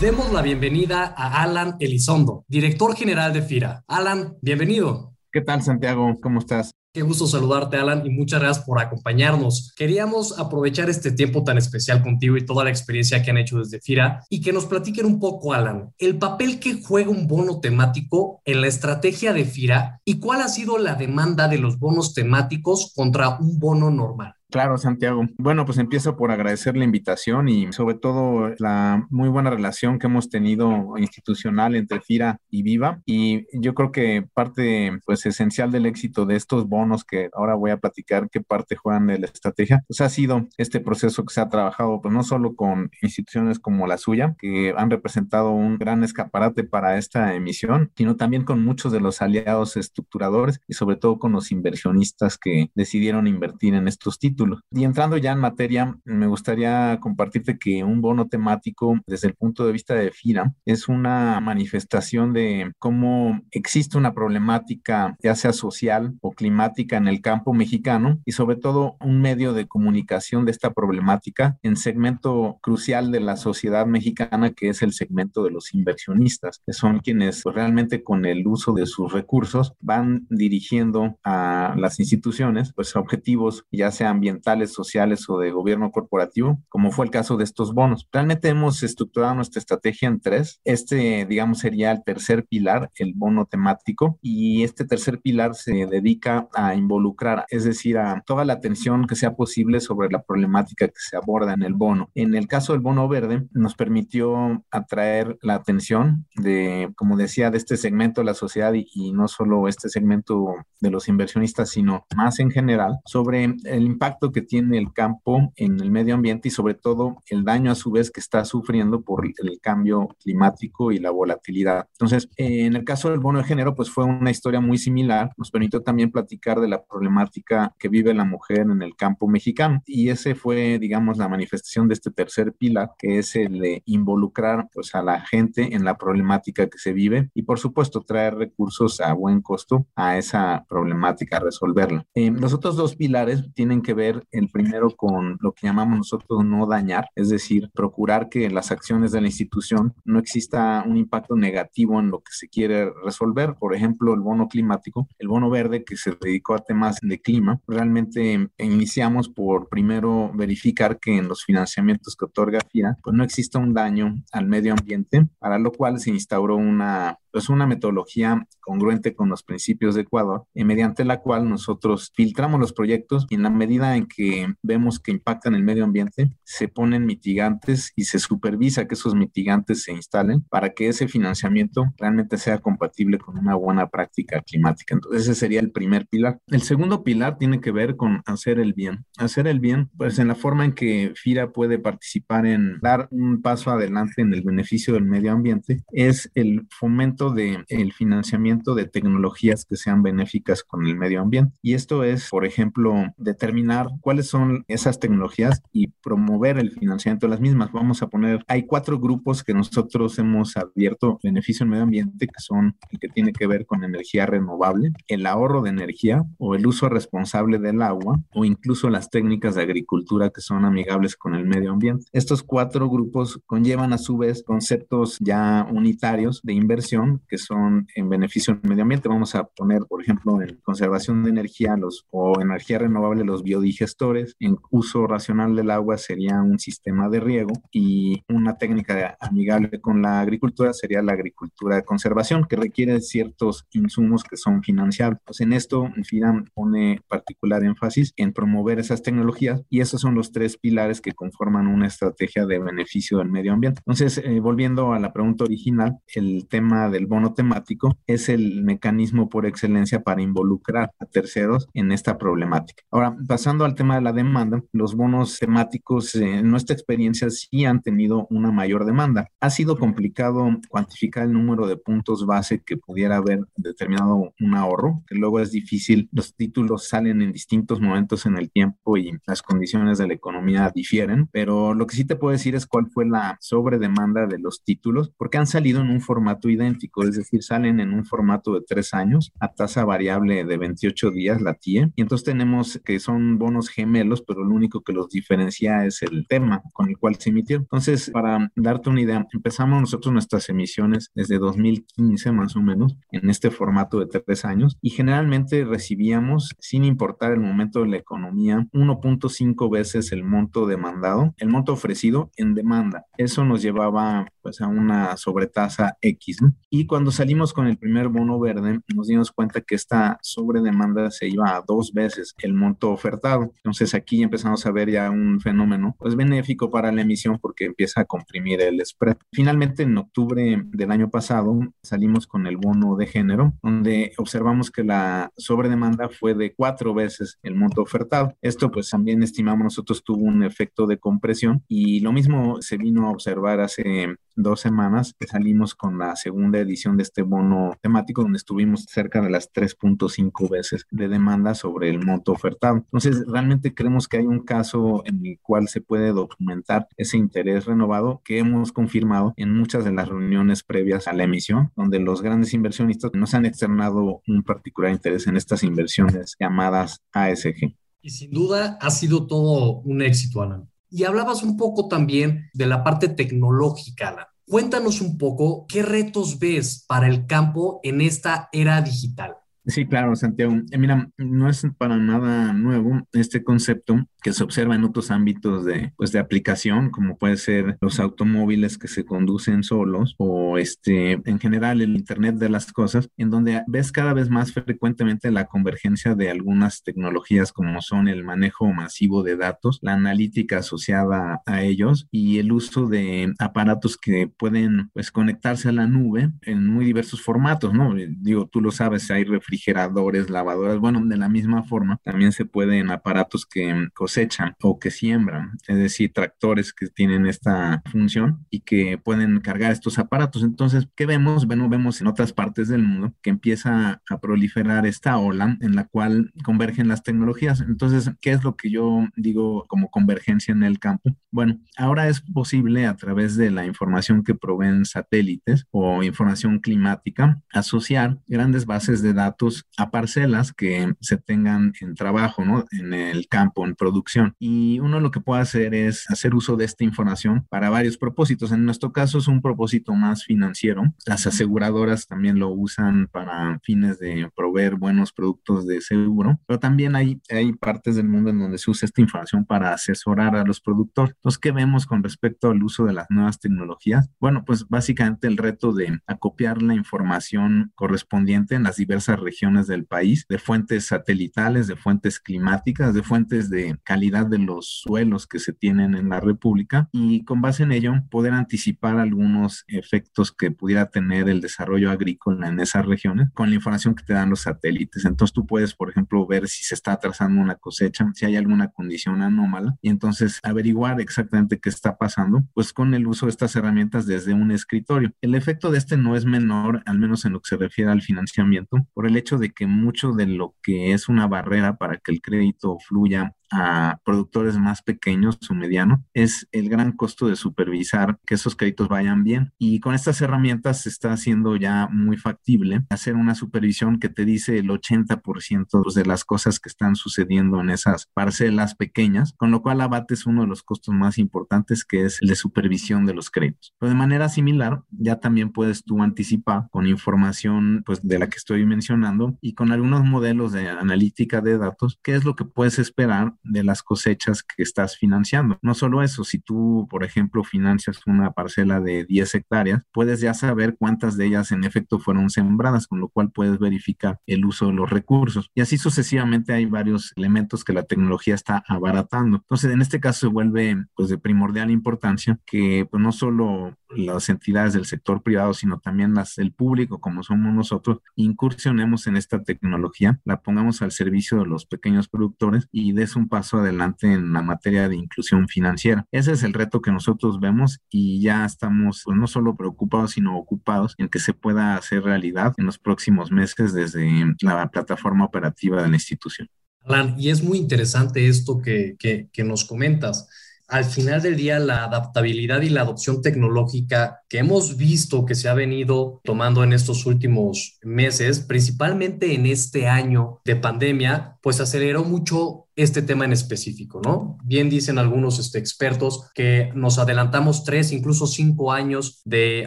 Demos 0.00 0.32
la 0.32 0.42
bienvenida 0.42 1.14
a 1.16 1.42
Alan 1.42 1.76
Elizondo, 1.80 2.44
director 2.48 2.94
general 2.96 3.32
de 3.32 3.42
FIRA. 3.42 3.84
Alan, 3.86 4.36
bienvenido. 4.42 5.14
¿Qué 5.32 5.40
tal, 5.40 5.62
Santiago? 5.62 6.14
¿Cómo 6.20 6.40
estás? 6.40 6.75
Qué 6.96 7.02
gusto 7.02 7.26
saludarte, 7.26 7.76
Alan, 7.76 8.06
y 8.06 8.08
muchas 8.08 8.40
gracias 8.40 8.64
por 8.64 8.80
acompañarnos. 8.80 9.74
Queríamos 9.76 10.38
aprovechar 10.38 10.88
este 10.88 11.10
tiempo 11.10 11.44
tan 11.44 11.58
especial 11.58 12.02
contigo 12.02 12.38
y 12.38 12.46
toda 12.46 12.64
la 12.64 12.70
experiencia 12.70 13.22
que 13.22 13.30
han 13.30 13.36
hecho 13.36 13.58
desde 13.58 13.82
FIRA 13.82 14.24
y 14.30 14.40
que 14.40 14.50
nos 14.50 14.64
platiquen 14.64 15.04
un 15.04 15.20
poco, 15.20 15.52
Alan, 15.52 15.90
el 15.98 16.16
papel 16.16 16.58
que 16.58 16.82
juega 16.82 17.10
un 17.10 17.26
bono 17.26 17.60
temático 17.60 18.40
en 18.46 18.62
la 18.62 18.68
estrategia 18.68 19.34
de 19.34 19.44
FIRA 19.44 20.00
y 20.06 20.20
cuál 20.20 20.40
ha 20.40 20.48
sido 20.48 20.78
la 20.78 20.94
demanda 20.94 21.48
de 21.48 21.58
los 21.58 21.78
bonos 21.78 22.14
temáticos 22.14 22.94
contra 22.96 23.38
un 23.40 23.60
bono 23.60 23.90
normal. 23.90 24.35
Claro, 24.48 24.78
Santiago. 24.78 25.26
Bueno, 25.38 25.64
pues 25.66 25.76
empiezo 25.78 26.16
por 26.16 26.30
agradecer 26.30 26.76
la 26.76 26.84
invitación 26.84 27.48
y 27.48 27.72
sobre 27.72 27.96
todo 27.96 28.54
la 28.58 29.04
muy 29.10 29.28
buena 29.28 29.50
relación 29.50 29.98
que 29.98 30.06
hemos 30.06 30.30
tenido 30.30 30.96
institucional 30.98 31.74
entre 31.74 32.00
FIRA 32.00 32.38
y 32.48 32.62
Viva. 32.62 33.02
Y 33.04 33.44
yo 33.60 33.74
creo 33.74 33.90
que 33.90 34.24
parte 34.34 35.00
pues 35.04 35.26
esencial 35.26 35.72
del 35.72 35.84
éxito 35.84 36.26
de 36.26 36.36
estos 36.36 36.68
bonos 36.68 37.04
que 37.04 37.28
ahora 37.34 37.54
voy 37.56 37.72
a 37.72 37.78
platicar 37.78 38.30
qué 38.30 38.40
parte 38.40 38.76
juegan 38.76 39.08
de 39.08 39.18
la 39.18 39.26
estrategia, 39.26 39.82
pues 39.88 40.00
ha 40.00 40.08
sido 40.08 40.46
este 40.58 40.78
proceso 40.78 41.24
que 41.24 41.34
se 41.34 41.40
ha 41.40 41.48
trabajado 41.48 42.00
pues 42.00 42.14
no 42.14 42.22
solo 42.22 42.54
con 42.54 42.90
instituciones 43.02 43.58
como 43.58 43.88
la 43.88 43.98
suya, 43.98 44.36
que 44.38 44.72
han 44.76 44.90
representado 44.90 45.50
un 45.50 45.76
gran 45.76 46.04
escaparate 46.04 46.62
para 46.62 46.98
esta 46.98 47.34
emisión, 47.34 47.90
sino 47.96 48.14
también 48.14 48.44
con 48.44 48.64
muchos 48.64 48.92
de 48.92 49.00
los 49.00 49.20
aliados 49.22 49.76
estructuradores 49.76 50.60
y 50.68 50.74
sobre 50.74 50.96
todo 50.96 51.18
con 51.18 51.32
los 51.32 51.50
inversionistas 51.50 52.38
que 52.38 52.70
decidieron 52.76 53.26
invertir 53.26 53.74
en 53.74 53.88
estos 53.88 54.20
títulos 54.20 54.35
y 54.70 54.84
entrando 54.84 55.16
ya 55.16 55.32
en 55.32 55.38
materia, 55.38 55.96
me 56.04 56.26
gustaría 56.26 56.98
compartirte 57.00 57.58
que 57.58 57.84
un 57.84 58.00
bono 58.00 58.28
temático 58.28 58.98
desde 59.06 59.28
el 59.28 59.34
punto 59.34 59.66
de 59.66 59.72
vista 59.72 59.94
de 59.94 60.10
FIRA 60.10 60.52
es 60.64 60.88
una 60.88 61.40
manifestación 61.40 62.32
de 62.32 62.72
cómo 62.78 63.40
existe 63.50 63.96
una 63.96 64.12
problemática, 64.12 65.16
ya 65.22 65.34
sea 65.34 65.52
social 65.52 66.14
o 66.20 66.32
climática 66.32 66.96
en 66.96 67.08
el 67.08 67.20
campo 67.20 67.54
mexicano 67.54 68.20
y 68.24 68.32
sobre 68.32 68.56
todo 68.56 68.96
un 69.00 69.20
medio 69.20 69.52
de 69.52 69.66
comunicación 69.66 70.44
de 70.44 70.50
esta 70.52 70.72
problemática 70.72 71.58
en 71.62 71.76
segmento 71.76 72.58
crucial 72.60 73.10
de 73.12 73.20
la 73.20 73.36
sociedad 73.36 73.86
mexicana 73.86 74.50
que 74.50 74.68
es 74.68 74.82
el 74.82 74.92
segmento 74.92 75.44
de 75.44 75.50
los 75.50 75.74
inversionistas, 75.74 76.62
que 76.66 76.72
son 76.72 77.00
quienes 77.00 77.42
realmente 77.44 78.02
con 78.02 78.26
el 78.26 78.46
uso 78.46 78.72
de 78.72 78.86
sus 78.86 79.12
recursos 79.12 79.72
van 79.80 80.26
dirigiendo 80.28 81.18
a 81.24 81.74
las 81.78 82.00
instituciones 82.00 82.72
pues 82.74 82.96
objetivos 82.96 83.64
ya 83.70 83.90
sean 83.90 84.20
ambientales, 84.26 84.72
sociales 84.72 85.28
o 85.28 85.38
de 85.38 85.52
gobierno 85.52 85.90
corporativo, 85.92 86.58
como 86.68 86.90
fue 86.90 87.04
el 87.04 87.12
caso 87.12 87.36
de 87.36 87.44
estos 87.44 87.72
bonos. 87.72 88.08
Realmente 88.12 88.48
hemos 88.48 88.82
estructurado 88.82 89.34
nuestra 89.34 89.60
estrategia 89.60 90.08
en 90.08 90.20
tres. 90.20 90.60
Este, 90.64 91.24
digamos, 91.26 91.60
sería 91.60 91.92
el 91.92 92.02
tercer 92.04 92.44
pilar, 92.44 92.90
el 92.96 93.12
bono 93.14 93.46
temático, 93.46 94.18
y 94.20 94.64
este 94.64 94.84
tercer 94.84 95.20
pilar 95.20 95.54
se 95.54 95.86
dedica 95.86 96.48
a 96.54 96.74
involucrar, 96.74 97.44
es 97.50 97.64
decir, 97.64 97.98
a 97.98 98.22
toda 98.26 98.44
la 98.44 98.54
atención 98.54 99.06
que 99.06 99.14
sea 99.14 99.34
posible 99.34 99.80
sobre 99.80 100.10
la 100.10 100.22
problemática 100.22 100.88
que 100.88 100.94
se 100.96 101.16
aborda 101.16 101.54
en 101.54 101.62
el 101.62 101.74
bono. 101.74 102.10
En 102.14 102.34
el 102.34 102.48
caso 102.48 102.72
del 102.72 102.82
bono 102.82 103.06
verde, 103.08 103.46
nos 103.52 103.74
permitió 103.74 104.64
atraer 104.70 105.38
la 105.42 105.54
atención 105.54 106.26
de, 106.34 106.92
como 106.96 107.16
decía, 107.16 107.50
de 107.50 107.58
este 107.58 107.76
segmento 107.76 108.20
de 108.20 108.26
la 108.26 108.34
sociedad 108.34 108.72
y, 108.74 108.86
y 108.92 109.12
no 109.12 109.28
solo 109.28 109.68
este 109.68 109.88
segmento 109.88 110.54
de 110.80 110.90
los 110.90 111.08
inversionistas, 111.08 111.70
sino 111.70 112.06
más 112.16 112.40
en 112.40 112.50
general, 112.50 112.98
sobre 113.04 113.44
el 113.44 113.82
impacto 113.84 114.15
que 114.20 114.42
tiene 114.42 114.78
el 114.78 114.92
campo 114.92 115.52
en 115.56 115.80
el 115.80 115.90
medio 115.90 116.14
ambiente 116.14 116.48
y 116.48 116.50
sobre 116.50 116.74
todo 116.74 117.16
el 117.28 117.44
daño 117.44 117.70
a 117.70 117.74
su 117.74 117.90
vez 117.90 118.10
que 118.10 118.20
está 118.20 118.44
sufriendo 118.44 119.02
por 119.02 119.24
el 119.26 119.60
cambio 119.60 120.08
climático 120.22 120.92
y 120.92 120.98
la 120.98 121.10
volatilidad. 121.10 121.88
Entonces, 121.92 122.28
en 122.36 122.76
el 122.76 122.84
caso 122.84 123.10
del 123.10 123.20
bono 123.20 123.38
de 123.38 123.44
género, 123.44 123.74
pues 123.74 123.90
fue 123.90 124.04
una 124.04 124.30
historia 124.30 124.60
muy 124.60 124.78
similar. 124.78 125.32
Nos 125.36 125.50
permitió 125.50 125.82
también 125.82 126.10
platicar 126.10 126.60
de 126.60 126.68
la 126.68 126.84
problemática 126.84 127.74
que 127.78 127.88
vive 127.88 128.14
la 128.14 128.24
mujer 128.24 128.60
en 128.60 128.82
el 128.82 128.96
campo 128.96 129.28
mexicano 129.28 129.82
y 129.86 130.08
ese 130.08 130.34
fue, 130.34 130.78
digamos, 130.78 131.18
la 131.18 131.28
manifestación 131.28 131.88
de 131.88 131.94
este 131.94 132.10
tercer 132.10 132.52
pilar, 132.52 132.92
que 132.98 133.18
es 133.18 133.36
el 133.36 133.58
de 133.58 133.82
involucrar 133.86 134.68
pues 134.72 134.94
a 134.94 135.02
la 135.02 135.20
gente 135.20 135.74
en 135.74 135.84
la 135.84 135.96
problemática 135.96 136.68
que 136.68 136.78
se 136.78 136.92
vive 136.92 137.30
y 137.34 137.42
por 137.42 137.58
supuesto 137.58 138.02
traer 138.02 138.34
recursos 138.34 139.00
a 139.00 139.12
buen 139.12 139.40
costo 139.40 139.86
a 139.94 140.18
esa 140.18 140.64
problemática, 140.68 141.40
resolverla. 141.40 142.06
Eh, 142.14 142.30
los 142.30 142.52
otros 142.52 142.76
dos 142.76 142.96
pilares 142.96 143.44
tienen 143.54 143.82
que 143.82 143.94
ver 143.94 144.05
el 144.30 144.48
primero 144.48 144.90
con 144.90 145.38
lo 145.40 145.52
que 145.52 145.66
llamamos 145.66 145.98
nosotros 145.98 146.44
no 146.44 146.66
dañar, 146.66 147.08
es 147.14 147.28
decir, 147.28 147.70
procurar 147.74 148.28
que 148.28 148.50
las 148.50 148.70
acciones 148.70 149.12
de 149.12 149.20
la 149.20 149.26
institución 149.28 149.94
no 150.04 150.18
exista 150.18 150.84
un 150.86 150.96
impacto 150.96 151.36
negativo 151.36 152.00
en 152.00 152.10
lo 152.10 152.20
que 152.20 152.32
se 152.32 152.48
quiere 152.48 152.90
resolver. 153.04 153.54
Por 153.58 153.74
ejemplo, 153.74 154.14
el 154.14 154.20
bono 154.20 154.48
climático, 154.48 155.08
el 155.18 155.28
bono 155.28 155.50
verde 155.50 155.84
que 155.84 155.96
se 155.96 156.16
dedicó 156.20 156.54
a 156.54 156.58
temas 156.58 156.98
de 157.02 157.20
clima, 157.20 157.60
realmente 157.66 158.48
iniciamos 158.58 159.28
por 159.28 159.68
primero 159.68 160.30
verificar 160.34 160.98
que 160.98 161.16
en 161.16 161.28
los 161.28 161.44
financiamientos 161.44 162.16
que 162.16 162.24
otorga 162.24 162.60
FIRA, 162.70 162.96
pues 163.02 163.14
no 163.16 163.24
exista 163.24 163.58
un 163.58 163.74
daño 163.74 164.16
al 164.32 164.46
medio 164.46 164.72
ambiente, 164.72 165.26
para 165.38 165.58
lo 165.58 165.72
cual 165.72 165.98
se 166.00 166.10
instauró 166.10 166.56
una 166.56 167.18
es 167.38 167.48
una 167.48 167.66
metodología 167.66 168.46
congruente 168.60 169.14
con 169.14 169.28
los 169.28 169.42
principios 169.42 169.94
de 169.94 170.02
Ecuador, 170.02 170.44
eh, 170.54 170.64
mediante 170.64 171.04
la 171.04 171.20
cual 171.20 171.48
nosotros 171.48 172.12
filtramos 172.14 172.60
los 172.60 172.72
proyectos 172.72 173.26
y 173.30 173.36
en 173.36 173.42
la 173.42 173.50
medida 173.50 173.96
en 173.96 174.06
que 174.06 174.52
vemos 174.62 174.98
que 174.98 175.12
impactan 175.12 175.54
el 175.54 175.62
medio 175.62 175.84
ambiente, 175.84 176.30
se 176.44 176.68
ponen 176.68 177.06
mitigantes 177.06 177.92
y 177.96 178.04
se 178.04 178.18
supervisa 178.18 178.86
que 178.86 178.94
esos 178.94 179.14
mitigantes 179.14 179.82
se 179.84 179.92
instalen 179.92 180.42
para 180.50 180.70
que 180.70 180.88
ese 180.88 181.08
financiamiento 181.08 181.84
realmente 181.96 182.38
sea 182.38 182.58
compatible 182.58 183.18
con 183.18 183.38
una 183.38 183.54
buena 183.54 183.88
práctica 183.88 184.42
climática. 184.42 184.94
Entonces 184.94 185.22
ese 185.22 185.34
sería 185.34 185.60
el 185.60 185.70
primer 185.70 186.06
pilar. 186.06 186.40
El 186.48 186.62
segundo 186.62 187.04
pilar 187.04 187.38
tiene 187.38 187.60
que 187.60 187.72
ver 187.72 187.96
con 187.96 188.22
hacer 188.26 188.58
el 188.58 188.72
bien. 188.72 189.04
Hacer 189.18 189.46
el 189.46 189.60
bien, 189.60 189.90
pues 189.96 190.18
en 190.18 190.28
la 190.28 190.34
forma 190.34 190.64
en 190.64 190.72
que 190.72 191.12
FIRA 191.14 191.52
puede 191.52 191.78
participar 191.78 192.46
en 192.46 192.78
dar 192.80 193.08
un 193.10 193.42
paso 193.42 193.70
adelante 193.70 194.22
en 194.22 194.32
el 194.34 194.42
beneficio 194.42 194.94
del 194.94 195.04
medio 195.04 195.32
ambiente, 195.32 195.82
es 195.92 196.30
el 196.34 196.66
fomento 196.70 197.25
de 197.30 197.64
el 197.68 197.92
financiamiento 197.92 198.74
de 198.74 198.86
tecnologías 198.86 199.64
que 199.64 199.76
sean 199.76 200.02
benéficas 200.02 200.62
con 200.62 200.86
el 200.86 200.96
medio 200.96 201.20
ambiente. 201.20 201.54
Y 201.62 201.74
esto 201.74 202.04
es, 202.04 202.28
por 202.30 202.44
ejemplo, 202.44 202.94
determinar 203.16 203.88
cuáles 204.00 204.28
son 204.28 204.64
esas 204.68 204.98
tecnologías 204.98 205.62
y 205.72 205.88
promover 206.02 206.58
el 206.58 206.72
financiamiento 206.72 207.26
de 207.26 207.30
las 207.30 207.40
mismas. 207.40 207.72
Vamos 207.72 208.02
a 208.02 208.08
poner, 208.08 208.44
hay 208.48 208.66
cuatro 208.66 208.98
grupos 208.98 209.42
que 209.42 209.54
nosotros 209.54 210.18
hemos 210.18 210.56
abierto 210.56 211.18
beneficio 211.22 211.64
al 211.64 211.70
medio 211.70 211.84
ambiente, 211.84 212.26
que 212.26 212.40
son 212.40 212.76
el 212.90 212.98
que 212.98 213.08
tiene 213.08 213.32
que 213.32 213.46
ver 213.46 213.66
con 213.66 213.84
energía 213.84 214.26
renovable, 214.26 214.90
el 215.08 215.26
ahorro 215.26 215.62
de 215.62 215.70
energía 215.70 216.22
o 216.38 216.54
el 216.54 216.66
uso 216.66 216.88
responsable 216.88 217.58
del 217.58 217.82
agua 217.82 218.20
o 218.34 218.44
incluso 218.44 218.90
las 218.90 219.10
técnicas 219.10 219.54
de 219.54 219.62
agricultura 219.62 220.30
que 220.30 220.40
son 220.40 220.64
amigables 220.64 221.16
con 221.16 221.34
el 221.34 221.46
medio 221.46 221.72
ambiente. 221.72 222.06
Estos 222.12 222.42
cuatro 222.42 222.88
grupos 222.88 223.40
conllevan 223.46 223.92
a 223.92 223.98
su 223.98 224.16
vez 224.16 224.42
conceptos 224.42 225.18
ya 225.20 225.66
unitarios 225.70 226.40
de 226.42 226.52
inversión 226.52 227.05
que 227.28 227.38
son 227.38 227.86
en 227.94 228.08
beneficio 228.08 228.54
del 228.54 228.68
medio 228.68 228.82
ambiente. 228.82 229.08
Vamos 229.08 229.34
a 229.34 229.44
poner, 229.44 229.82
por 229.88 230.02
ejemplo, 230.02 230.40
en 230.42 230.56
conservación 230.62 231.22
de 231.22 231.30
energía 231.30 231.76
los, 231.76 232.06
o 232.10 232.40
energía 232.40 232.78
renovable 232.78 233.24
los 233.24 233.42
biodigestores. 233.42 234.36
En 234.40 234.56
uso 234.70 235.06
racional 235.06 235.56
del 235.56 235.70
agua 235.70 235.98
sería 235.98 236.42
un 236.42 236.58
sistema 236.58 237.08
de 237.08 237.20
riego 237.20 237.52
y 237.70 238.22
una 238.28 238.56
técnica 238.58 239.16
amigable 239.20 239.80
con 239.80 240.02
la 240.02 240.20
agricultura 240.20 240.72
sería 240.72 241.02
la 241.02 241.12
agricultura 241.12 241.76
de 241.76 241.84
conservación, 241.84 242.44
que 242.44 242.56
requiere 242.56 243.00
ciertos 243.00 243.66
insumos 243.72 244.24
que 244.24 244.36
son 244.36 244.62
financiables. 244.62 245.20
Pues 245.24 245.40
en 245.40 245.52
esto, 245.52 245.90
FIRAM 246.04 246.46
pone 246.54 247.00
particular 247.08 247.64
énfasis 247.64 248.12
en 248.16 248.32
promover 248.32 248.78
esas 248.78 249.02
tecnologías 249.02 249.62
y 249.68 249.80
esos 249.80 250.00
son 250.00 250.14
los 250.14 250.32
tres 250.32 250.56
pilares 250.56 251.00
que 251.00 251.12
conforman 251.12 251.66
una 251.66 251.86
estrategia 251.86 252.46
de 252.46 252.58
beneficio 252.58 253.18
del 253.18 253.30
medio 253.30 253.52
ambiente. 253.52 253.80
Entonces, 253.80 254.18
eh, 254.18 254.40
volviendo 254.40 254.92
a 254.92 254.98
la 254.98 255.12
pregunta 255.12 255.44
original, 255.44 255.98
el 256.14 256.46
tema 256.48 256.88
del 256.96 257.06
bono 257.06 257.34
temático 257.34 257.98
es 258.06 258.28
el 258.28 258.62
mecanismo 258.62 259.28
por 259.28 259.46
excelencia 259.46 260.02
para 260.02 260.22
involucrar 260.22 260.90
a 260.98 261.06
terceros 261.06 261.68
en 261.74 261.92
esta 261.92 262.16
problemática. 262.16 262.82
Ahora, 262.90 263.16
pasando 263.28 263.64
al 263.64 263.74
tema 263.74 263.96
de 263.96 264.00
la 264.00 264.12
demanda, 264.12 264.62
los 264.72 264.94
bonos 264.94 265.38
temáticos 265.38 266.14
en 266.14 266.50
nuestra 266.50 266.74
experiencia 266.74 267.28
sí 267.30 267.64
han 267.64 267.82
tenido 267.82 268.26
una 268.30 268.50
mayor 268.50 268.86
demanda. 268.86 269.28
Ha 269.40 269.50
sido 269.50 269.78
complicado 269.78 270.48
cuantificar 270.68 271.24
el 271.24 271.32
número 271.32 271.66
de 271.66 271.76
puntos 271.76 272.24
base 272.26 272.62
que 272.64 272.76
pudiera 272.76 273.16
haber 273.16 273.40
determinado 273.56 274.32
un 274.40 274.54
ahorro, 274.54 275.02
que 275.06 275.14
luego 275.14 275.40
es 275.40 275.50
difícil. 275.50 276.08
Los 276.12 276.34
títulos 276.34 276.88
salen 276.88 277.20
en 277.20 277.32
distintos 277.32 277.80
momentos 277.80 278.24
en 278.26 278.38
el 278.38 278.50
tiempo 278.50 278.96
y 278.96 279.12
las 279.26 279.42
condiciones 279.42 279.98
de 279.98 280.06
la 280.06 280.14
economía 280.14 280.72
difieren, 280.74 281.28
pero 281.30 281.74
lo 281.74 281.86
que 281.86 281.96
sí 281.96 282.04
te 282.04 282.16
puedo 282.16 282.32
decir 282.32 282.54
es 282.54 282.66
cuál 282.66 282.86
fue 282.86 283.06
la 283.06 283.36
sobredemanda 283.40 284.26
de 284.26 284.38
los 284.38 284.64
títulos, 284.64 285.12
porque 285.16 285.38
han 285.38 285.46
salido 285.46 285.80
en 285.80 285.90
un 285.90 286.00
formato 286.00 286.48
idéntico 286.48 286.85
es 287.08 287.16
decir, 287.16 287.42
salen 287.42 287.80
en 287.80 287.92
un 287.92 288.04
formato 288.04 288.54
de 288.54 288.62
tres 288.66 288.94
años 288.94 289.32
a 289.40 289.52
tasa 289.52 289.84
variable 289.84 290.44
de 290.44 290.56
28 290.56 291.10
días, 291.10 291.40
la 291.40 291.54
TIE, 291.54 291.92
y 291.94 292.02
entonces 292.02 292.24
tenemos 292.24 292.80
que 292.84 292.98
son 292.98 293.38
bonos 293.38 293.68
gemelos, 293.68 294.22
pero 294.22 294.44
lo 294.44 294.54
único 294.54 294.82
que 294.82 294.92
los 294.92 295.08
diferencia 295.08 295.84
es 295.84 296.02
el 296.02 296.26
tema 296.26 296.62
con 296.72 296.88
el 296.88 296.98
cual 296.98 297.16
se 297.16 297.30
emitió. 297.30 297.58
Entonces, 297.58 298.10
para 298.10 298.50
darte 298.54 298.90
una 298.90 299.00
idea, 299.00 299.26
empezamos 299.32 299.80
nosotros 299.80 300.12
nuestras 300.12 300.48
emisiones 300.48 301.10
desde 301.14 301.38
2015 301.38 302.32
más 302.32 302.56
o 302.56 302.62
menos 302.62 302.96
en 303.10 303.30
este 303.30 303.50
formato 303.50 303.98
de 303.98 304.06
tres 304.06 304.44
años 304.44 304.78
y 304.80 304.90
generalmente 304.90 305.64
recibíamos, 305.64 306.50
sin 306.58 306.84
importar 306.84 307.32
el 307.32 307.40
momento 307.40 307.82
de 307.82 307.88
la 307.88 307.96
economía, 307.96 308.66
1.5 308.72 309.70
veces 309.70 310.12
el 310.12 310.24
monto 310.24 310.66
demandado, 310.66 311.34
el 311.38 311.48
monto 311.48 311.72
ofrecido 311.72 312.30
en 312.36 312.54
demanda. 312.54 313.04
Eso 313.16 313.44
nos 313.44 313.62
llevaba 313.62 314.26
pues 314.42 314.60
a 314.60 314.68
una 314.68 315.16
sobretasa 315.16 315.96
X. 316.00 316.38
Y 316.78 316.84
cuando 316.84 317.10
salimos 317.10 317.54
con 317.54 317.66
el 317.68 317.78
primer 317.78 318.08
bono 318.08 318.38
verde, 318.38 318.80
nos 318.94 319.06
dimos 319.06 319.32
cuenta 319.32 319.62
que 319.62 319.74
esta 319.74 320.18
sobredemanda 320.20 321.10
se 321.10 321.26
iba 321.26 321.56
a 321.56 321.64
dos 321.66 321.94
veces 321.94 322.34
el 322.36 322.52
monto 322.52 322.90
ofertado. 322.90 323.54
Entonces 323.56 323.94
aquí 323.94 324.22
empezamos 324.22 324.66
a 324.66 324.72
ver 324.72 324.90
ya 324.90 325.10
un 325.10 325.40
fenómeno 325.40 325.96
pues 325.98 326.14
benéfico 326.16 326.70
para 326.70 326.92
la 326.92 327.00
emisión 327.00 327.38
porque 327.40 327.64
empieza 327.64 328.02
a 328.02 328.04
comprimir 328.04 328.60
el 328.60 328.84
spread. 328.84 329.16
Finalmente 329.32 329.84
en 329.84 329.96
octubre 329.96 330.62
del 330.66 330.90
año 330.90 331.08
pasado 331.08 331.58
salimos 331.82 332.26
con 332.26 332.46
el 332.46 332.58
bono 332.58 332.94
de 332.96 333.06
género 333.06 333.54
donde 333.62 334.12
observamos 334.18 334.70
que 334.70 334.84
la 334.84 335.32
sobredemanda 335.38 336.10
fue 336.10 336.34
de 336.34 336.52
cuatro 336.54 336.92
veces 336.92 337.38
el 337.42 337.54
monto 337.54 337.80
ofertado. 337.80 338.36
Esto 338.42 338.70
pues 338.70 338.90
también 338.90 339.22
estimamos 339.22 339.64
nosotros 339.64 340.04
tuvo 340.04 340.26
un 340.26 340.44
efecto 340.44 340.86
de 340.86 340.98
compresión 340.98 341.64
y 341.68 342.00
lo 342.00 342.12
mismo 342.12 342.60
se 342.60 342.76
vino 342.76 343.06
a 343.06 343.12
observar 343.12 343.60
hace 343.60 344.14
dos 344.36 344.60
semanas 344.60 345.14
salimos 345.26 345.74
con 345.74 345.98
la 345.98 346.14
segunda 346.16 346.58
edición 346.58 346.96
de 346.96 347.02
este 347.02 347.22
bono 347.22 347.76
temático 347.82 348.22
donde 348.22 348.36
estuvimos 348.36 348.84
cerca 348.88 349.20
de 349.20 349.30
las 349.30 349.52
3.5 349.52 350.48
veces 350.48 350.86
de 350.90 351.08
demanda 351.08 351.54
sobre 351.54 351.90
el 351.90 352.04
monto 352.04 352.32
ofertado. 352.32 352.76
Entonces, 352.76 353.24
realmente 353.26 353.74
creemos 353.74 354.08
que 354.08 354.18
hay 354.18 354.26
un 354.26 354.40
caso 354.40 355.02
en 355.04 355.24
el 355.26 355.38
cual 355.40 355.68
se 355.68 355.80
puede 355.80 356.12
documentar 356.12 356.88
ese 356.96 357.16
interés 357.16 357.66
renovado 357.66 358.22
que 358.24 358.38
hemos 358.38 358.72
confirmado 358.72 359.34
en 359.36 359.52
muchas 359.52 359.84
de 359.84 359.92
las 359.92 360.08
reuniones 360.08 360.62
previas 360.62 361.08
a 361.08 361.12
la 361.12 361.24
emisión, 361.24 361.72
donde 361.76 361.98
los 361.98 362.22
grandes 362.22 362.54
inversionistas 362.54 363.12
nos 363.14 363.34
han 363.34 363.46
externado 363.46 364.22
un 364.26 364.42
particular 364.42 364.92
interés 364.92 365.26
en 365.26 365.36
estas 365.36 365.62
inversiones 365.62 366.36
llamadas 366.38 367.02
ASG. 367.12 367.74
Y 368.02 368.10
sin 368.10 368.30
duda 368.30 368.78
ha 368.80 368.90
sido 368.90 369.26
todo 369.26 369.80
un 369.80 370.02
éxito, 370.02 370.42
Alan. 370.42 370.68
Y 370.90 371.04
hablabas 371.04 371.42
un 371.42 371.56
poco 371.56 371.88
también 371.88 372.48
de 372.52 372.66
la 372.66 372.84
parte 372.84 373.08
tecnológica. 373.08 374.28
Cuéntanos 374.46 375.00
un 375.00 375.18
poco 375.18 375.66
qué 375.68 375.82
retos 375.82 376.38
ves 376.38 376.84
para 376.86 377.08
el 377.08 377.26
campo 377.26 377.80
en 377.82 378.00
esta 378.00 378.48
era 378.52 378.80
digital. 378.80 379.36
Sí, 379.66 379.84
claro, 379.86 380.14
Santiago. 380.14 380.54
Eh, 380.70 380.78
mira, 380.78 381.10
no 381.16 381.48
es 381.48 381.66
para 381.76 381.96
nada 381.96 382.52
nuevo 382.52 383.02
este 383.12 383.42
concepto 383.42 384.06
que 384.26 384.32
se 384.32 384.42
observa 384.42 384.74
en 384.74 384.82
otros 384.82 385.12
ámbitos 385.12 385.64
de, 385.64 385.92
pues, 385.96 386.10
de 386.10 386.18
aplicación, 386.18 386.90
como 386.90 387.16
puede 387.16 387.36
ser 387.36 387.78
los 387.80 388.00
automóviles 388.00 388.76
que 388.76 388.88
se 388.88 389.04
conducen 389.04 389.62
solos 389.62 390.16
o 390.18 390.58
este, 390.58 391.12
en 391.12 391.38
general 391.38 391.80
el 391.80 391.94
Internet 391.94 392.34
de 392.34 392.48
las 392.48 392.72
cosas, 392.72 393.08
en 393.16 393.30
donde 393.30 393.62
ves 393.68 393.92
cada 393.92 394.14
vez 394.14 394.28
más 394.28 394.50
frecuentemente 394.50 395.30
la 395.30 395.44
convergencia 395.44 396.16
de 396.16 396.28
algunas 396.28 396.82
tecnologías 396.82 397.52
como 397.52 397.80
son 397.82 398.08
el 398.08 398.24
manejo 398.24 398.66
masivo 398.72 399.22
de 399.22 399.36
datos, 399.36 399.78
la 399.80 399.92
analítica 399.92 400.58
asociada 400.58 401.42
a 401.46 401.62
ellos 401.62 402.08
y 402.10 402.40
el 402.40 402.50
uso 402.50 402.88
de 402.88 403.32
aparatos 403.38 403.96
que 403.96 404.26
pueden 404.26 404.90
pues, 404.92 405.12
conectarse 405.12 405.68
a 405.68 405.72
la 405.72 405.86
nube 405.86 406.32
en 406.42 406.66
muy 406.66 406.84
diversos 406.84 407.22
formatos, 407.22 407.72
¿no? 407.72 407.94
Digo, 407.94 408.48
tú 408.48 408.60
lo 408.60 408.72
sabes, 408.72 409.08
hay 409.12 409.22
refrigeradores, 409.22 410.30
lavadoras, 410.30 410.80
bueno, 410.80 411.00
de 411.04 411.16
la 411.16 411.28
misma 411.28 411.62
forma, 411.62 412.00
también 412.02 412.32
se 412.32 412.44
pueden 412.44 412.90
aparatos 412.90 413.46
que 413.46 413.86
cosechan 413.94 414.15
o 414.62 414.78
que 414.78 414.90
siembran, 414.90 415.52
es 415.66 415.76
decir, 415.76 416.12
tractores 416.12 416.72
que 416.72 416.86
tienen 416.86 417.26
esta 417.26 417.82
función 417.90 418.46
y 418.50 418.60
que 418.60 418.98
pueden 418.98 419.40
cargar 419.40 419.72
estos 419.72 419.98
aparatos. 419.98 420.42
Entonces, 420.42 420.88
¿qué 420.96 421.06
vemos? 421.06 421.46
Bueno, 421.46 421.68
vemos 421.68 422.00
en 422.00 422.06
otras 422.06 422.32
partes 422.32 422.68
del 422.68 422.82
mundo 422.82 423.14
que 423.22 423.30
empieza 423.30 424.00
a 424.08 424.20
proliferar 424.20 424.86
esta 424.86 425.18
ola 425.18 425.58
en 425.60 425.74
la 425.76 425.84
cual 425.84 426.32
convergen 426.44 426.88
las 426.88 427.02
tecnologías. 427.02 427.60
Entonces, 427.60 428.10
¿qué 428.20 428.32
es 428.32 428.44
lo 428.44 428.56
que 428.56 428.70
yo 428.70 429.06
digo 429.16 429.64
como 429.68 429.90
convergencia 429.90 430.52
en 430.52 430.62
el 430.62 430.78
campo? 430.78 431.10
Bueno, 431.30 431.58
ahora 431.76 432.08
es 432.08 432.22
posible 432.22 432.86
a 432.86 432.96
través 432.96 433.36
de 433.36 433.50
la 433.50 433.66
información 433.66 434.24
que 434.24 434.34
proveen 434.34 434.84
satélites 434.84 435.66
o 435.70 436.02
información 436.02 436.60
climática 436.60 437.42
asociar 437.52 438.18
grandes 438.26 438.66
bases 438.66 439.02
de 439.02 439.12
datos 439.12 439.66
a 439.76 439.90
parcelas 439.90 440.52
que 440.52 440.94
se 441.00 441.16
tengan 441.18 441.72
en 441.80 441.94
trabajo, 441.94 442.44
¿no? 442.44 442.64
En 442.70 442.94
el 442.94 443.28
campo, 443.28 443.66
en 443.66 443.74
producción 443.74 443.95
y 444.38 444.78
uno 444.80 445.00
lo 445.00 445.10
que 445.10 445.20
puede 445.20 445.42
hacer 445.42 445.74
es 445.74 446.08
hacer 446.10 446.34
uso 446.34 446.56
de 446.56 446.64
esta 446.64 446.84
información 446.84 447.46
para 447.48 447.70
varios 447.70 447.96
propósitos. 447.98 448.52
En 448.52 448.64
nuestro 448.64 448.92
caso 448.92 449.18
es 449.18 449.28
un 449.28 449.42
propósito 449.42 449.94
más 449.94 450.24
financiero. 450.24 450.94
Las 451.06 451.26
aseguradoras 451.26 452.06
también 452.06 452.38
lo 452.38 452.50
usan 452.50 453.08
para 453.10 453.58
fines 453.62 453.98
de 453.98 454.30
proveer 454.34 454.76
buenos 454.76 455.12
productos 455.12 455.66
de 455.66 455.80
seguro, 455.80 456.40
pero 456.46 456.58
también 456.58 456.96
hay, 456.96 457.20
hay 457.30 457.52
partes 457.52 457.96
del 457.96 458.08
mundo 458.08 458.30
en 458.30 458.38
donde 458.38 458.58
se 458.58 458.70
usa 458.70 458.86
esta 458.86 459.00
información 459.00 459.44
para 459.44 459.72
asesorar 459.72 460.36
a 460.36 460.44
los 460.44 460.60
productores. 460.60 461.14
Entonces, 461.16 461.38
¿qué 461.38 461.52
vemos 461.52 461.86
con 461.86 462.02
respecto 462.02 462.50
al 462.50 462.62
uso 462.62 462.84
de 462.84 462.92
las 462.92 463.06
nuevas 463.10 463.40
tecnologías? 463.40 464.10
Bueno, 464.20 464.44
pues 464.44 464.68
básicamente 464.68 465.26
el 465.26 465.36
reto 465.36 465.72
de 465.72 466.00
acopiar 466.06 466.62
la 466.62 466.74
información 466.74 467.72
correspondiente 467.74 468.54
en 468.54 468.62
las 468.62 468.76
diversas 468.76 469.18
regiones 469.20 469.66
del 469.66 469.86
país, 469.86 470.26
de 470.28 470.38
fuentes 470.38 470.86
satelitales, 470.86 471.66
de 471.66 471.76
fuentes 471.76 472.20
climáticas, 472.20 472.94
de 472.94 473.02
fuentes 473.02 473.50
de 473.50 473.78
calidad 473.86 474.26
de 474.26 474.38
los 474.38 474.82
suelos 474.82 475.26
que 475.26 475.38
se 475.38 475.52
tienen 475.52 475.94
en 475.94 476.10
la 476.10 476.20
República 476.20 476.90
y 476.92 477.24
con 477.24 477.40
base 477.40 477.62
en 477.62 477.72
ello 477.72 477.94
poder 478.10 478.34
anticipar 478.34 478.98
algunos 478.98 479.64
efectos 479.68 480.32
que 480.32 480.50
pudiera 480.50 480.90
tener 480.90 481.28
el 481.28 481.40
desarrollo 481.40 481.90
agrícola 481.90 482.48
en 482.48 482.60
esas 482.60 482.84
regiones 482.84 483.30
con 483.32 483.48
la 483.48 483.54
información 483.54 483.94
que 483.94 484.04
te 484.04 484.12
dan 484.12 484.28
los 484.28 484.42
satélites. 484.42 485.04
Entonces 485.04 485.32
tú 485.32 485.46
puedes, 485.46 485.74
por 485.74 485.88
ejemplo, 485.88 486.26
ver 486.26 486.48
si 486.48 486.64
se 486.64 486.74
está 486.74 486.92
atrasando 486.92 487.40
una 487.40 487.54
cosecha, 487.54 488.10
si 488.14 488.26
hay 488.26 488.36
alguna 488.36 488.72
condición 488.72 489.22
anómala 489.22 489.76
y 489.80 489.88
entonces 489.88 490.40
averiguar 490.42 491.00
exactamente 491.00 491.60
qué 491.60 491.68
está 491.68 491.96
pasando, 491.96 492.44
pues 492.54 492.72
con 492.72 492.92
el 492.92 493.06
uso 493.06 493.26
de 493.26 493.30
estas 493.30 493.54
herramientas 493.54 494.06
desde 494.06 494.34
un 494.34 494.50
escritorio. 494.50 495.12
El 495.20 495.36
efecto 495.36 495.70
de 495.70 495.78
este 495.78 495.96
no 495.96 496.16
es 496.16 496.24
menor, 496.24 496.82
al 496.86 496.98
menos 496.98 497.24
en 497.24 497.34
lo 497.34 497.40
que 497.40 497.50
se 497.50 497.56
refiere 497.56 497.92
al 497.92 498.02
financiamiento, 498.02 498.88
por 498.94 499.06
el 499.06 499.16
hecho 499.16 499.38
de 499.38 499.52
que 499.52 499.68
mucho 499.68 500.12
de 500.12 500.26
lo 500.26 500.56
que 500.60 500.92
es 500.92 501.08
una 501.08 501.28
barrera 501.28 501.76
para 501.76 501.98
que 501.98 502.10
el 502.10 502.20
crédito 502.20 502.78
fluya 502.84 503.32
a 503.50 503.75
productores 504.04 504.56
más 504.58 504.82
pequeños 504.82 505.38
o 505.50 505.54
medianos 505.54 506.00
es 506.14 506.48
el 506.52 506.68
gran 506.68 506.92
costo 506.92 507.28
de 507.28 507.36
supervisar 507.36 508.18
que 508.26 508.34
esos 508.34 508.56
créditos 508.56 508.88
vayan 508.88 509.24
bien. 509.24 509.52
Y 509.58 509.80
con 509.80 509.94
estas 509.94 510.20
herramientas 510.20 510.82
se 510.82 510.88
está 510.88 511.12
haciendo 511.12 511.56
ya 511.56 511.88
muy 511.90 512.16
factible 512.16 512.84
hacer 512.90 513.14
una 513.14 513.34
supervisión 513.34 513.98
que 513.98 514.08
te 514.08 514.24
dice 514.24 514.58
el 514.58 514.68
80% 514.68 515.94
de 515.94 516.04
las 516.04 516.24
cosas 516.24 516.60
que 516.60 516.68
están 516.68 516.96
sucediendo 516.96 517.60
en 517.60 517.70
esas 517.70 518.06
parcelas 518.14 518.74
pequeñas, 518.74 519.34
con 519.36 519.50
lo 519.50 519.62
cual 519.62 519.80
abates 519.80 520.26
uno 520.26 520.42
de 520.42 520.48
los 520.48 520.62
costos 520.62 520.94
más 520.94 521.18
importantes 521.18 521.84
que 521.84 522.04
es 522.04 522.18
el 522.22 522.28
de 522.28 522.36
supervisión 522.36 523.06
de 523.06 523.14
los 523.14 523.30
créditos. 523.30 523.74
Pero 523.78 523.90
de 523.90 523.96
manera 523.96 524.28
similar, 524.28 524.82
ya 524.90 525.20
también 525.20 525.52
puedes 525.52 525.84
tú 525.84 526.02
anticipar 526.02 526.68
con 526.70 526.86
información 526.86 527.82
pues 527.84 528.06
de 528.06 528.18
la 528.18 528.28
que 528.28 528.36
estoy 528.36 528.64
mencionando 528.66 529.38
y 529.40 529.54
con 529.54 529.72
algunos 529.72 530.04
modelos 530.04 530.52
de 530.52 530.68
analítica 530.68 531.40
de 531.40 531.58
datos, 531.58 531.98
qué 532.02 532.14
es 532.14 532.24
lo 532.24 532.34
que 532.34 532.44
puedes 532.44 532.78
esperar 532.78 533.34
de 533.42 533.64
las 533.66 533.82
cosechas 533.82 534.42
que 534.42 534.62
estás 534.62 534.96
financiando. 534.96 535.58
No 535.62 535.74
solo 535.74 536.02
eso, 536.02 536.24
si 536.24 536.38
tú, 536.38 536.86
por 536.90 537.04
ejemplo, 537.04 537.44
financias 537.44 538.00
una 538.06 538.32
parcela 538.32 538.80
de 538.80 539.04
10 539.04 539.34
hectáreas, 539.34 539.82
puedes 539.92 540.20
ya 540.20 540.34
saber 540.34 540.76
cuántas 540.78 541.16
de 541.16 541.26
ellas 541.26 541.52
en 541.52 541.64
efecto 541.64 541.98
fueron 541.98 542.30
sembradas, 542.30 542.86
con 542.86 543.00
lo 543.00 543.08
cual 543.08 543.30
puedes 543.30 543.58
verificar 543.58 544.20
el 544.26 544.44
uso 544.44 544.66
de 544.66 544.72
los 544.72 544.90
recursos. 544.90 545.50
Y 545.54 545.60
así 545.60 545.78
sucesivamente 545.78 546.52
hay 546.52 546.66
varios 546.66 547.12
elementos 547.16 547.64
que 547.64 547.72
la 547.72 547.82
tecnología 547.82 548.34
está 548.34 548.62
abaratando. 548.66 549.38
Entonces, 549.38 549.72
en 549.72 549.82
este 549.82 550.00
caso 550.00 550.20
se 550.20 550.26
vuelve 550.28 550.86
pues 550.94 551.08
de 551.08 551.18
primordial 551.18 551.70
importancia 551.70 552.38
que 552.46 552.86
pues 552.90 553.02
no 553.02 553.12
solo 553.12 553.76
las 553.90 554.28
entidades 554.28 554.72
del 554.74 554.86
sector 554.86 555.22
privado, 555.22 555.54
sino 555.54 555.78
también 555.78 556.14
las, 556.14 556.38
el 556.38 556.52
público, 556.52 557.00
como 557.00 557.22
somos 557.22 557.54
nosotros, 557.54 557.98
incursionemos 558.14 559.06
en 559.06 559.16
esta 559.16 559.42
tecnología, 559.42 560.20
la 560.24 560.40
pongamos 560.40 560.82
al 560.82 560.92
servicio 560.92 561.38
de 561.38 561.46
los 561.46 561.66
pequeños 561.66 562.08
productores 562.08 562.68
y 562.72 562.92
des 562.92 563.16
un 563.16 563.28
paso 563.28 563.58
adelante 563.58 564.12
en 564.12 564.32
la 564.32 564.42
materia 564.42 564.88
de 564.88 564.96
inclusión 564.96 565.48
financiera. 565.48 566.06
Ese 566.10 566.32
es 566.32 566.42
el 566.42 566.52
reto 566.52 566.80
que 566.82 566.92
nosotros 566.92 567.40
vemos 567.40 567.80
y 567.90 568.20
ya 568.20 568.44
estamos 568.44 569.02
pues, 569.04 569.16
no 569.16 569.26
solo 569.26 569.56
preocupados, 569.56 570.12
sino 570.12 570.36
ocupados 570.36 570.94
en 570.98 571.08
que 571.08 571.18
se 571.18 571.32
pueda 571.32 571.76
hacer 571.76 572.02
realidad 572.02 572.54
en 572.56 572.66
los 572.66 572.78
próximos 572.78 573.30
meses 573.30 573.72
desde 573.72 574.34
la 574.40 574.68
plataforma 574.70 575.24
operativa 575.24 575.82
de 575.82 575.88
la 575.88 575.96
institución. 575.96 576.48
Alan, 576.84 577.16
y 577.18 577.30
es 577.30 577.42
muy 577.42 577.58
interesante 577.58 578.28
esto 578.28 578.60
que, 578.60 578.96
que, 578.98 579.28
que 579.32 579.44
nos 579.44 579.64
comentas 579.64 580.28
al 580.68 580.84
final 580.84 581.22
del 581.22 581.36
día 581.36 581.58
la 581.58 581.84
adaptabilidad 581.84 582.62
y 582.62 582.70
la 582.70 582.82
adopción 582.82 583.22
tecnológica 583.22 584.22
que 584.28 584.38
hemos 584.38 584.76
visto 584.76 585.24
que 585.24 585.34
se 585.34 585.48
ha 585.48 585.54
venido 585.54 586.20
tomando 586.24 586.64
en 586.64 586.72
estos 586.72 587.06
últimos 587.06 587.78
meses, 587.82 588.40
principalmente 588.40 589.34
en 589.34 589.46
este 589.46 589.88
año 589.88 590.40
de 590.44 590.56
pandemia, 590.56 591.38
pues 591.42 591.60
aceleró 591.60 592.04
mucho 592.04 592.66
este 592.76 593.00
tema 593.00 593.24
en 593.24 593.32
específico, 593.32 594.00
¿no? 594.04 594.36
Bien 594.44 594.68
dicen 594.68 594.98
algunos 594.98 595.38
este, 595.38 595.58
expertos 595.58 596.30
que 596.34 596.70
nos 596.74 596.98
adelantamos 596.98 597.64
tres, 597.64 597.90
incluso 597.90 598.26
cinco 598.26 598.72
años 598.72 599.22
de 599.24 599.66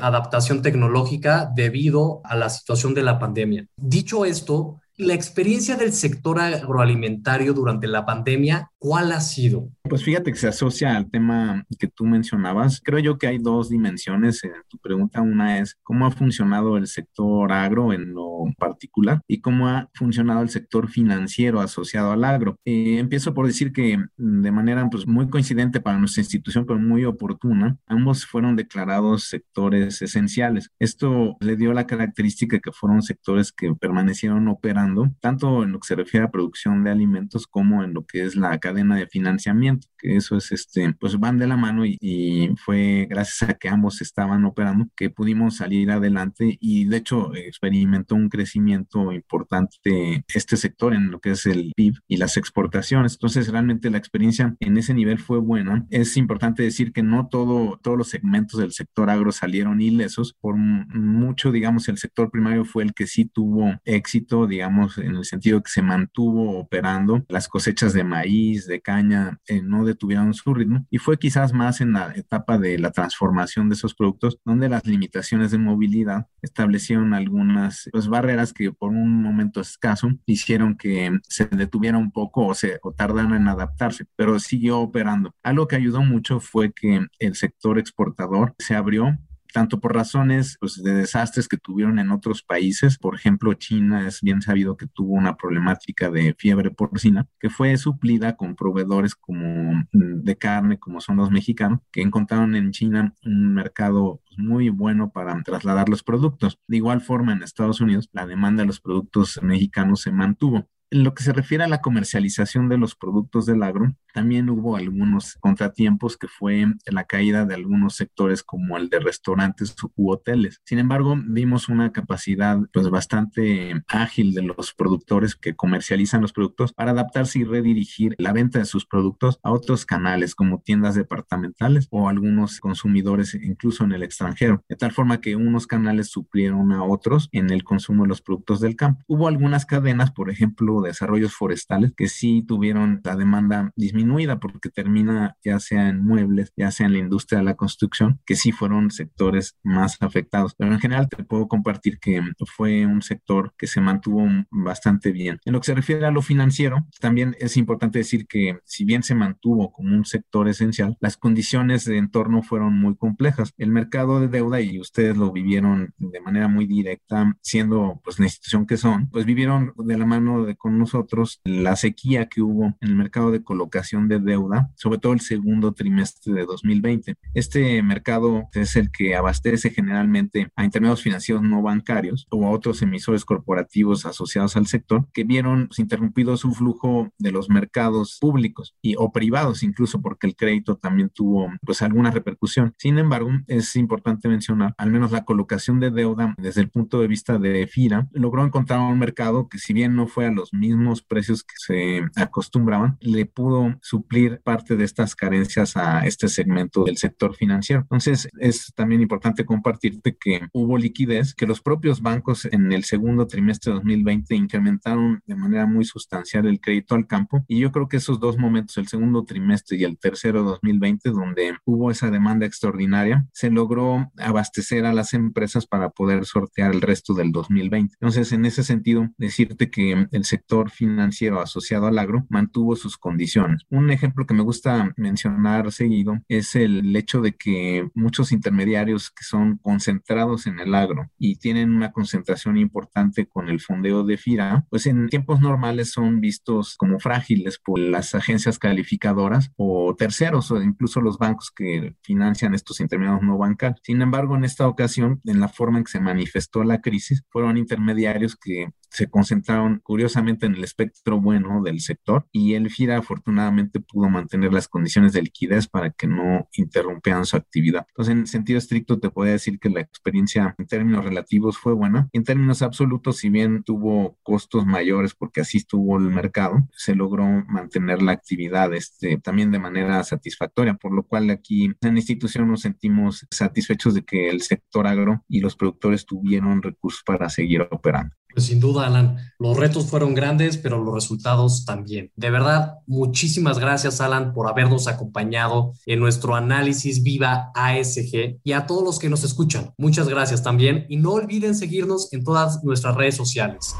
adaptación 0.00 0.60
tecnológica 0.60 1.50
debido 1.54 2.20
a 2.24 2.36
la 2.36 2.50
situación 2.50 2.92
de 2.92 3.02
la 3.02 3.18
pandemia. 3.18 3.66
Dicho 3.76 4.26
esto, 4.26 4.80
la 4.98 5.14
experiencia 5.14 5.76
del 5.76 5.92
sector 5.92 6.40
agroalimentario 6.40 7.54
durante 7.54 7.86
la 7.86 8.04
pandemia, 8.04 8.72
¿cuál 8.78 9.12
ha 9.12 9.20
sido? 9.20 9.68
Pues 9.88 10.04
fíjate 10.04 10.32
que 10.32 10.38
se 10.38 10.48
asocia 10.48 10.96
al 10.96 11.10
tema 11.10 11.64
que 11.78 11.86
tú 11.86 12.04
mencionabas. 12.04 12.80
Creo 12.84 12.98
yo 12.98 13.16
que 13.16 13.26
hay 13.26 13.38
dos 13.38 13.70
dimensiones 13.70 14.44
en 14.44 14.52
tu 14.68 14.76
pregunta. 14.78 15.22
Una 15.22 15.58
es 15.58 15.76
cómo 15.82 16.04
ha 16.06 16.10
funcionado 16.10 16.76
el 16.76 16.86
sector 16.86 17.52
agro 17.52 17.92
en 17.92 18.12
lo 18.12 18.44
particular 18.58 19.20
y 19.26 19.40
cómo 19.40 19.68
ha 19.68 19.88
funcionado 19.94 20.42
el 20.42 20.50
sector 20.50 20.88
financiero 20.88 21.60
asociado 21.60 22.12
al 22.12 22.24
agro. 22.24 22.56
Eh, 22.64 22.98
empiezo 22.98 23.32
por 23.32 23.46
decir 23.46 23.72
que 23.72 23.98
de 24.16 24.50
manera 24.50 24.86
pues, 24.90 25.06
muy 25.06 25.28
coincidente 25.30 25.80
para 25.80 25.98
nuestra 25.98 26.22
institución, 26.22 26.66
pero 26.66 26.78
muy 26.78 27.04
oportuna, 27.04 27.78
ambos 27.86 28.26
fueron 28.26 28.56
declarados 28.56 29.24
sectores 29.24 30.02
esenciales. 30.02 30.70
Esto 30.78 31.36
le 31.40 31.56
dio 31.56 31.72
la 31.72 31.86
característica 31.86 32.58
que 32.58 32.72
fueron 32.72 33.02
sectores 33.02 33.52
que 33.52 33.74
permanecieron 33.74 34.48
operando 34.48 35.10
tanto 35.20 35.62
en 35.62 35.72
lo 35.72 35.80
que 35.80 35.88
se 35.88 35.96
refiere 35.96 36.26
a 36.26 36.30
producción 36.30 36.84
de 36.84 36.90
alimentos 36.90 37.46
como 37.46 37.82
en 37.84 37.94
lo 37.94 38.04
que 38.04 38.24
es 38.24 38.36
la 38.36 38.58
cadena 38.58 38.96
de 38.96 39.06
financiamiento, 39.06 39.77
que 39.98 40.16
eso 40.16 40.36
es, 40.36 40.52
este, 40.52 40.92
pues 40.98 41.18
van 41.18 41.38
de 41.38 41.46
la 41.46 41.56
mano 41.56 41.84
y, 41.84 41.96
y 42.00 42.50
fue 42.56 43.06
gracias 43.10 43.50
a 43.50 43.54
que 43.54 43.68
ambos 43.68 44.00
estaban 44.00 44.44
operando 44.44 44.86
que 44.96 45.10
pudimos 45.10 45.56
salir 45.56 45.90
adelante 45.90 46.56
y 46.60 46.84
de 46.86 46.98
hecho 46.98 47.34
experimentó 47.34 48.14
un 48.14 48.28
crecimiento 48.28 49.12
importante 49.12 50.24
este 50.34 50.56
sector 50.56 50.94
en 50.94 51.10
lo 51.10 51.20
que 51.20 51.30
es 51.30 51.46
el 51.46 51.72
PIB 51.74 51.94
y 52.06 52.16
las 52.16 52.36
exportaciones. 52.36 53.14
Entonces, 53.14 53.48
realmente 53.48 53.90
la 53.90 53.98
experiencia 53.98 54.56
en 54.60 54.76
ese 54.76 54.94
nivel 54.94 55.18
fue 55.18 55.38
buena. 55.38 55.86
Es 55.90 56.16
importante 56.16 56.62
decir 56.62 56.92
que 56.92 57.02
no 57.02 57.28
todo, 57.28 57.78
todos 57.82 57.98
los 57.98 58.08
segmentos 58.08 58.60
del 58.60 58.72
sector 58.72 59.10
agro 59.10 59.32
salieron 59.32 59.80
ilesos. 59.80 60.34
Por 60.40 60.56
mucho, 60.56 61.52
digamos, 61.52 61.88
el 61.88 61.98
sector 61.98 62.30
primario 62.30 62.64
fue 62.64 62.82
el 62.84 62.94
que 62.94 63.06
sí 63.06 63.24
tuvo 63.24 63.74
éxito, 63.84 64.46
digamos, 64.46 64.98
en 64.98 65.16
el 65.16 65.24
sentido 65.24 65.62
que 65.62 65.70
se 65.70 65.82
mantuvo 65.82 66.58
operando. 66.58 67.24
Las 67.28 67.48
cosechas 67.48 67.92
de 67.92 68.04
maíz, 68.04 68.66
de 68.66 68.80
caña, 68.80 69.38
eh, 69.46 69.62
no 69.68 69.84
detuvieron 69.84 70.34
su 70.34 70.54
ritmo 70.54 70.86
y 70.90 70.98
fue 70.98 71.18
quizás 71.18 71.52
más 71.52 71.80
en 71.80 71.92
la 71.92 72.12
etapa 72.14 72.58
de 72.58 72.78
la 72.78 72.90
transformación 72.90 73.68
de 73.68 73.74
esos 73.74 73.94
productos 73.94 74.38
donde 74.44 74.68
las 74.68 74.86
limitaciones 74.86 75.50
de 75.50 75.58
movilidad 75.58 76.26
establecieron 76.42 77.14
algunas 77.14 77.88
pues, 77.92 78.08
barreras 78.08 78.52
que 78.52 78.72
por 78.72 78.90
un 78.90 79.22
momento 79.22 79.60
escaso 79.60 80.10
hicieron 80.26 80.76
que 80.76 81.18
se 81.28 81.46
detuviera 81.46 81.98
un 81.98 82.10
poco 82.10 82.46
o, 82.46 82.54
se, 82.54 82.78
o 82.82 82.92
tardaran 82.92 83.34
en 83.34 83.48
adaptarse, 83.48 84.06
pero 84.16 84.38
siguió 84.38 84.80
operando. 84.80 85.34
Algo 85.42 85.68
que 85.68 85.76
ayudó 85.76 86.02
mucho 86.02 86.40
fue 86.40 86.72
que 86.72 87.06
el 87.18 87.34
sector 87.34 87.78
exportador 87.78 88.54
se 88.58 88.74
abrió 88.74 89.18
tanto 89.52 89.80
por 89.80 89.94
razones 89.94 90.56
pues, 90.60 90.82
de 90.82 90.94
desastres 90.94 91.48
que 91.48 91.56
tuvieron 91.56 91.98
en 91.98 92.10
otros 92.10 92.42
países. 92.42 92.98
Por 92.98 93.14
ejemplo, 93.14 93.54
China 93.54 94.06
es 94.06 94.20
bien 94.22 94.42
sabido 94.42 94.76
que 94.76 94.86
tuvo 94.86 95.14
una 95.14 95.36
problemática 95.36 96.10
de 96.10 96.34
fiebre 96.38 96.70
porcina 96.70 97.26
que 97.38 97.50
fue 97.50 97.76
suplida 97.76 98.36
con 98.36 98.56
proveedores 98.56 99.14
como 99.14 99.72
mm, 99.92 100.22
de 100.22 100.36
carne, 100.36 100.78
como 100.78 101.00
son 101.00 101.16
los 101.16 101.30
mexicanos, 101.30 101.80
que 101.90 102.02
encontraron 102.02 102.54
en 102.54 102.70
China 102.72 103.14
un 103.24 103.54
mercado 103.54 104.20
pues, 104.26 104.38
muy 104.38 104.68
bueno 104.70 105.10
para 105.10 105.40
trasladar 105.42 105.88
los 105.88 106.02
productos. 106.02 106.58
De 106.66 106.76
igual 106.76 107.00
forma, 107.00 107.32
en 107.32 107.42
Estados 107.42 107.80
Unidos, 107.80 108.08
la 108.12 108.26
demanda 108.26 108.62
de 108.62 108.66
los 108.66 108.80
productos 108.80 109.40
mexicanos 109.42 110.02
se 110.02 110.12
mantuvo. 110.12 110.68
En 110.90 111.04
lo 111.04 111.12
que 111.12 111.22
se 111.22 111.34
refiere 111.34 111.64
a 111.64 111.68
la 111.68 111.82
comercialización 111.82 112.70
de 112.70 112.78
los 112.78 112.94
productos 112.94 113.44
del 113.44 113.62
agro, 113.62 113.94
también 114.14 114.48
hubo 114.48 114.76
algunos 114.76 115.34
contratiempos 115.34 116.16
que 116.16 116.28
fue 116.28 116.66
la 116.86 117.04
caída 117.04 117.44
de 117.44 117.54
algunos 117.54 117.94
sectores 117.94 118.42
como 118.42 118.78
el 118.78 118.88
de 118.88 118.98
restaurantes 118.98 119.76
u 119.96 120.10
hoteles. 120.10 120.62
Sin 120.64 120.78
embargo, 120.78 121.14
vimos 121.22 121.68
una 121.68 121.92
capacidad 121.92 122.58
pues 122.72 122.88
bastante 122.88 123.82
ágil 123.86 124.32
de 124.32 124.42
los 124.42 124.72
productores 124.72 125.36
que 125.36 125.54
comercializan 125.54 126.22
los 126.22 126.32
productos 126.32 126.72
para 126.72 126.92
adaptarse 126.92 127.40
y 127.40 127.44
redirigir 127.44 128.14
la 128.18 128.32
venta 128.32 128.58
de 128.58 128.64
sus 128.64 128.86
productos 128.86 129.38
a 129.42 129.52
otros 129.52 129.84
canales 129.84 130.34
como 130.34 130.62
tiendas 130.62 130.94
departamentales 130.94 131.86
o 131.90 132.08
algunos 132.08 132.60
consumidores 132.60 133.34
incluso 133.34 133.84
en 133.84 133.92
el 133.92 134.02
extranjero, 134.02 134.64
de 134.68 134.76
tal 134.76 134.92
forma 134.92 135.20
que 135.20 135.36
unos 135.36 135.66
canales 135.66 136.08
suplieron 136.08 136.72
a 136.72 136.82
otros 136.82 137.28
en 137.32 137.50
el 137.50 137.62
consumo 137.62 138.04
de 138.04 138.08
los 138.08 138.22
productos 138.22 138.60
del 138.60 138.74
campo. 138.74 139.04
Hubo 139.06 139.28
algunas 139.28 139.66
cadenas, 139.66 140.10
por 140.12 140.30
ejemplo, 140.30 140.77
desarrollos 140.82 141.34
forestales 141.34 141.92
que 141.96 142.08
sí 142.08 142.44
tuvieron 142.46 143.00
la 143.04 143.16
demanda 143.16 143.72
disminuida 143.76 144.38
porque 144.38 144.70
termina 144.70 145.36
ya 145.44 145.60
sea 145.60 145.88
en 145.88 146.04
muebles, 146.04 146.52
ya 146.56 146.70
sea 146.70 146.86
en 146.86 146.92
la 146.92 146.98
industria 146.98 147.38
de 147.38 147.44
la 147.44 147.56
construcción, 147.56 148.20
que 148.24 148.36
sí 148.36 148.52
fueron 148.52 148.90
sectores 148.90 149.56
más 149.62 149.96
afectados. 150.00 150.54
Pero 150.56 150.72
en 150.72 150.80
general 150.80 151.08
te 151.08 151.24
puedo 151.24 151.48
compartir 151.48 151.98
que 151.98 152.22
fue 152.56 152.86
un 152.86 153.02
sector 153.02 153.54
que 153.56 153.66
se 153.66 153.80
mantuvo 153.80 154.26
bastante 154.50 155.12
bien. 155.12 155.38
En 155.44 155.52
lo 155.52 155.60
que 155.60 155.66
se 155.66 155.74
refiere 155.74 156.06
a 156.06 156.10
lo 156.10 156.22
financiero, 156.22 156.86
también 157.00 157.36
es 157.38 157.56
importante 157.56 157.98
decir 157.98 158.26
que 158.26 158.58
si 158.64 158.84
bien 158.84 159.02
se 159.02 159.14
mantuvo 159.14 159.72
como 159.72 159.94
un 159.94 160.04
sector 160.04 160.48
esencial, 160.48 160.96
las 161.00 161.16
condiciones 161.16 161.84
de 161.84 161.98
entorno 161.98 162.42
fueron 162.42 162.74
muy 162.74 162.96
complejas. 162.96 163.52
El 163.56 163.70
mercado 163.70 164.20
de 164.20 164.28
deuda, 164.28 164.60
y 164.60 164.80
ustedes 164.80 165.16
lo 165.16 165.32
vivieron 165.32 165.94
de 165.98 166.20
manera 166.20 166.48
muy 166.48 166.66
directa, 166.66 167.36
siendo 167.42 168.00
pues 168.04 168.18
la 168.18 168.26
institución 168.26 168.66
que 168.66 168.76
son, 168.76 169.08
pues 169.10 169.24
vivieron 169.24 169.72
de 169.76 169.98
la 169.98 170.06
mano 170.06 170.44
de 170.44 170.56
nosotros 170.70 171.40
la 171.44 171.76
sequía 171.76 172.28
que 172.28 172.42
hubo 172.42 172.76
en 172.80 172.88
el 172.88 172.96
mercado 172.96 173.30
de 173.30 173.42
colocación 173.42 174.08
de 174.08 174.18
deuda, 174.18 174.70
sobre 174.76 174.98
todo 174.98 175.12
el 175.12 175.20
segundo 175.20 175.72
trimestre 175.72 176.34
de 176.34 176.44
2020. 176.44 177.16
Este 177.34 177.82
mercado 177.82 178.48
es 178.52 178.76
el 178.76 178.90
que 178.90 179.16
abastece 179.16 179.70
generalmente 179.70 180.50
a 180.56 180.64
intermediarios 180.64 181.02
financieros 181.02 181.42
no 181.42 181.62
bancarios 181.62 182.26
o 182.30 182.46
a 182.46 182.50
otros 182.50 182.82
emisores 182.82 183.24
corporativos 183.24 184.06
asociados 184.06 184.56
al 184.56 184.66
sector 184.66 185.08
que 185.12 185.24
vieron 185.24 185.68
interrumpido 185.76 186.36
su 186.36 186.52
flujo 186.52 187.12
de 187.18 187.32
los 187.32 187.48
mercados 187.48 188.18
públicos 188.20 188.74
y 188.82 188.94
o 188.96 189.12
privados 189.12 189.62
incluso 189.62 190.00
porque 190.02 190.26
el 190.26 190.36
crédito 190.36 190.76
también 190.76 191.10
tuvo 191.10 191.50
pues 191.64 191.82
alguna 191.82 192.10
repercusión. 192.10 192.74
Sin 192.78 192.98
embargo, 192.98 193.30
es 193.46 193.74
importante 193.76 194.28
mencionar 194.28 194.74
al 194.76 194.90
menos 194.90 195.12
la 195.12 195.24
colocación 195.24 195.80
de 195.80 195.90
deuda 195.90 196.34
desde 196.38 196.60
el 196.60 196.70
punto 196.70 197.00
de 197.00 197.08
vista 197.08 197.38
de 197.38 197.66
FIRA 197.66 198.08
logró 198.12 198.44
encontrar 198.44 198.80
un 198.80 198.98
mercado 198.98 199.48
que 199.48 199.58
si 199.58 199.72
bien 199.72 199.94
no 199.94 200.06
fue 200.06 200.26
a 200.26 200.30
los 200.30 200.52
mismos 200.58 201.02
precios 201.02 201.44
que 201.44 201.54
se 201.56 202.02
acostumbraban, 202.16 202.96
le 203.00 203.26
pudo 203.26 203.76
suplir 203.82 204.40
parte 204.42 204.76
de 204.76 204.84
estas 204.84 205.14
carencias 205.14 205.76
a 205.76 206.06
este 206.06 206.28
segmento 206.28 206.84
del 206.84 206.96
sector 206.96 207.34
financiero. 207.34 207.82
Entonces, 207.82 208.28
es 208.38 208.72
también 208.74 209.00
importante 209.00 209.44
compartirte 209.44 210.16
que 210.16 210.42
hubo 210.52 210.76
liquidez, 210.76 211.34
que 211.34 211.46
los 211.46 211.60
propios 211.60 212.02
bancos 212.02 212.46
en 212.46 212.72
el 212.72 212.84
segundo 212.84 213.26
trimestre 213.26 213.72
de 213.72 213.76
2020 213.76 214.34
incrementaron 214.34 215.22
de 215.26 215.36
manera 215.36 215.66
muy 215.66 215.84
sustancial 215.84 216.46
el 216.46 216.60
crédito 216.60 216.94
al 216.94 217.06
campo. 217.06 217.44
Y 217.48 217.60
yo 217.60 217.72
creo 217.72 217.88
que 217.88 217.98
esos 217.98 218.20
dos 218.20 218.38
momentos, 218.38 218.76
el 218.78 218.88
segundo 218.88 219.24
trimestre 219.24 219.78
y 219.78 219.84
el 219.84 219.98
tercero 219.98 220.42
2020, 220.42 221.10
donde 221.10 221.56
hubo 221.64 221.90
esa 221.90 222.10
demanda 222.10 222.46
extraordinaria, 222.46 223.26
se 223.32 223.50
logró 223.50 224.10
abastecer 224.18 224.86
a 224.86 224.92
las 224.92 225.14
empresas 225.14 225.66
para 225.66 225.90
poder 225.90 226.24
sortear 226.24 226.74
el 226.74 226.80
resto 226.80 227.14
del 227.14 227.32
2020. 227.32 227.94
Entonces, 228.00 228.32
en 228.32 228.44
ese 228.44 228.62
sentido, 228.62 229.08
decirte 229.16 229.70
que 229.70 230.08
el 230.10 230.24
sector 230.48 230.70
financiero 230.70 231.42
asociado 231.42 231.88
al 231.88 231.98
agro 231.98 232.24
mantuvo 232.30 232.74
sus 232.74 232.96
condiciones. 232.96 233.66
Un 233.68 233.90
ejemplo 233.90 234.24
que 234.24 234.32
me 234.32 234.42
gusta 234.42 234.94
mencionar 234.96 235.70
seguido 235.72 236.14
es 236.26 236.56
el 236.56 236.96
hecho 236.96 237.20
de 237.20 237.32
que 237.32 237.90
muchos 237.94 238.32
intermediarios 238.32 239.10
que 239.10 239.24
son 239.24 239.58
concentrados 239.58 240.46
en 240.46 240.58
el 240.58 240.74
agro 240.74 241.10
y 241.18 241.36
tienen 241.36 241.70
una 241.70 241.92
concentración 241.92 242.56
importante 242.56 243.26
con 243.26 243.50
el 243.50 243.60
fondeo 243.60 244.04
de 244.04 244.16
FIRA, 244.16 244.64
pues 244.70 244.86
en 244.86 245.10
tiempos 245.10 245.40
normales 245.42 245.92
son 245.92 246.22
vistos 246.22 246.76
como 246.78 246.98
frágiles 246.98 247.58
por 247.58 247.78
las 247.78 248.14
agencias 248.14 248.58
calificadoras 248.58 249.52
o 249.56 249.94
terceros 249.96 250.50
o 250.50 250.62
incluso 250.62 251.02
los 251.02 251.18
bancos 251.18 251.50
que 251.50 251.94
financian 252.00 252.54
estos 252.54 252.80
intermediarios 252.80 253.22
no 253.22 253.36
bancarios. 253.36 253.80
Sin 253.82 254.00
embargo, 254.00 254.34
en 254.34 254.44
esta 254.44 254.66
ocasión, 254.66 255.20
en 255.26 255.40
la 255.40 255.48
forma 255.48 255.76
en 255.76 255.84
que 255.84 255.92
se 255.92 256.00
manifestó 256.00 256.64
la 256.64 256.80
crisis, 256.80 257.22
fueron 257.28 257.58
intermediarios 257.58 258.34
que 258.34 258.68
se 258.90 259.08
concentraron 259.08 259.80
curiosamente 259.82 260.46
en 260.46 260.54
el 260.54 260.64
espectro 260.64 261.20
bueno 261.20 261.62
del 261.62 261.80
sector 261.80 262.26
y 262.32 262.54
el 262.54 262.70
FIRA 262.70 262.98
afortunadamente 262.98 263.80
pudo 263.80 264.08
mantener 264.08 264.52
las 264.52 264.68
condiciones 264.68 265.12
de 265.12 265.22
liquidez 265.22 265.68
para 265.68 265.90
que 265.90 266.06
no 266.06 266.48
interrumpieran 266.52 267.24
su 267.24 267.36
actividad. 267.36 267.86
Entonces, 267.88 268.14
en 268.14 268.26
sentido 268.26 268.58
estricto, 268.58 268.98
te 268.98 269.10
podría 269.10 269.32
decir 269.34 269.58
que 269.58 269.70
la 269.70 269.80
experiencia 269.80 270.54
en 270.58 270.66
términos 270.66 271.04
relativos 271.04 271.58
fue 271.58 271.72
buena. 271.72 272.08
En 272.12 272.24
términos 272.24 272.62
absolutos, 272.62 273.18
si 273.18 273.30
bien 273.30 273.62
tuvo 273.62 274.18
costos 274.22 274.66
mayores 274.66 275.14
porque 275.14 275.40
así 275.40 275.58
estuvo 275.58 275.96
el 275.98 276.04
mercado, 276.04 276.68
se 276.72 276.94
logró 276.94 277.24
mantener 277.48 278.02
la 278.02 278.12
actividad 278.12 278.74
este, 278.74 279.18
también 279.18 279.50
de 279.50 279.58
manera 279.58 280.02
satisfactoria, 280.04 280.74
por 280.74 280.92
lo 280.94 281.02
cual 281.02 281.30
aquí 281.30 281.64
en 281.64 281.94
la 281.94 282.00
institución 282.00 282.48
nos 282.48 282.62
sentimos 282.62 283.26
satisfechos 283.30 283.94
de 283.94 284.04
que 284.04 284.28
el 284.30 284.42
sector 284.42 284.86
agro 284.86 285.24
y 285.28 285.40
los 285.40 285.56
productores 285.56 286.06
tuvieron 286.06 286.62
recursos 286.62 287.02
para 287.04 287.28
seguir 287.28 287.62
operando. 287.70 288.14
Pues 288.38 288.46
sin 288.46 288.60
duda, 288.60 288.86
Alan, 288.86 289.16
los 289.40 289.56
retos 289.56 289.86
fueron 289.86 290.14
grandes, 290.14 290.58
pero 290.58 290.78
los 290.80 290.94
resultados 290.94 291.64
también. 291.64 292.12
De 292.14 292.30
verdad, 292.30 292.74
muchísimas 292.86 293.58
gracias, 293.58 294.00
Alan, 294.00 294.32
por 294.32 294.48
habernos 294.48 294.86
acompañado 294.86 295.72
en 295.86 295.98
nuestro 295.98 296.36
análisis 296.36 297.02
Viva 297.02 297.50
ASG 297.56 298.38
y 298.44 298.52
a 298.52 298.64
todos 298.64 298.84
los 298.84 299.00
que 299.00 299.08
nos 299.08 299.24
escuchan. 299.24 299.74
Muchas 299.76 300.08
gracias 300.08 300.44
también 300.44 300.86
y 300.88 300.98
no 300.98 301.14
olviden 301.14 301.56
seguirnos 301.56 302.12
en 302.12 302.22
todas 302.22 302.62
nuestras 302.62 302.94
redes 302.94 303.16
sociales. 303.16 303.74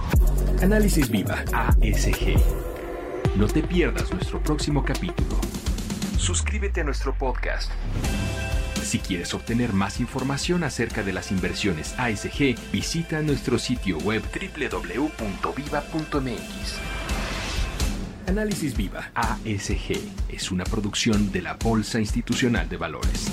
Análisis 0.61 1.09
Viva 1.09 1.45
ASG. 1.53 2.35
No 3.37 3.47
te 3.47 3.63
pierdas 3.63 4.13
nuestro 4.13 4.43
próximo 4.43 4.85
capítulo. 4.85 5.37
Suscríbete 6.17 6.81
a 6.81 6.85
nuestro 6.85 7.17
podcast. 7.17 7.71
Si 8.89 8.99
quieres 9.01 9.35
obtener 9.35 9.75
más 9.75 10.01
información 10.01 10.65
acerca 10.65 11.03
de 11.03 11.13
las 11.13 11.31
inversiones 11.31 11.95
ASG, 11.99 12.55
visita 12.73 13.21
nuestro 13.21 13.59
sitio 13.59 13.99
web 13.99 14.23
www.viva.mx. 14.33 15.11
Análisis 18.27 18.75
Viva 18.75 19.11
ASG 19.15 19.99
es 20.31 20.51
una 20.51 20.65
producción 20.65 21.31
de 21.33 21.43
la 21.43 21.53
Bolsa 21.53 22.01
Institucional 22.01 22.67
de 22.71 22.79
Valores. 22.79 23.31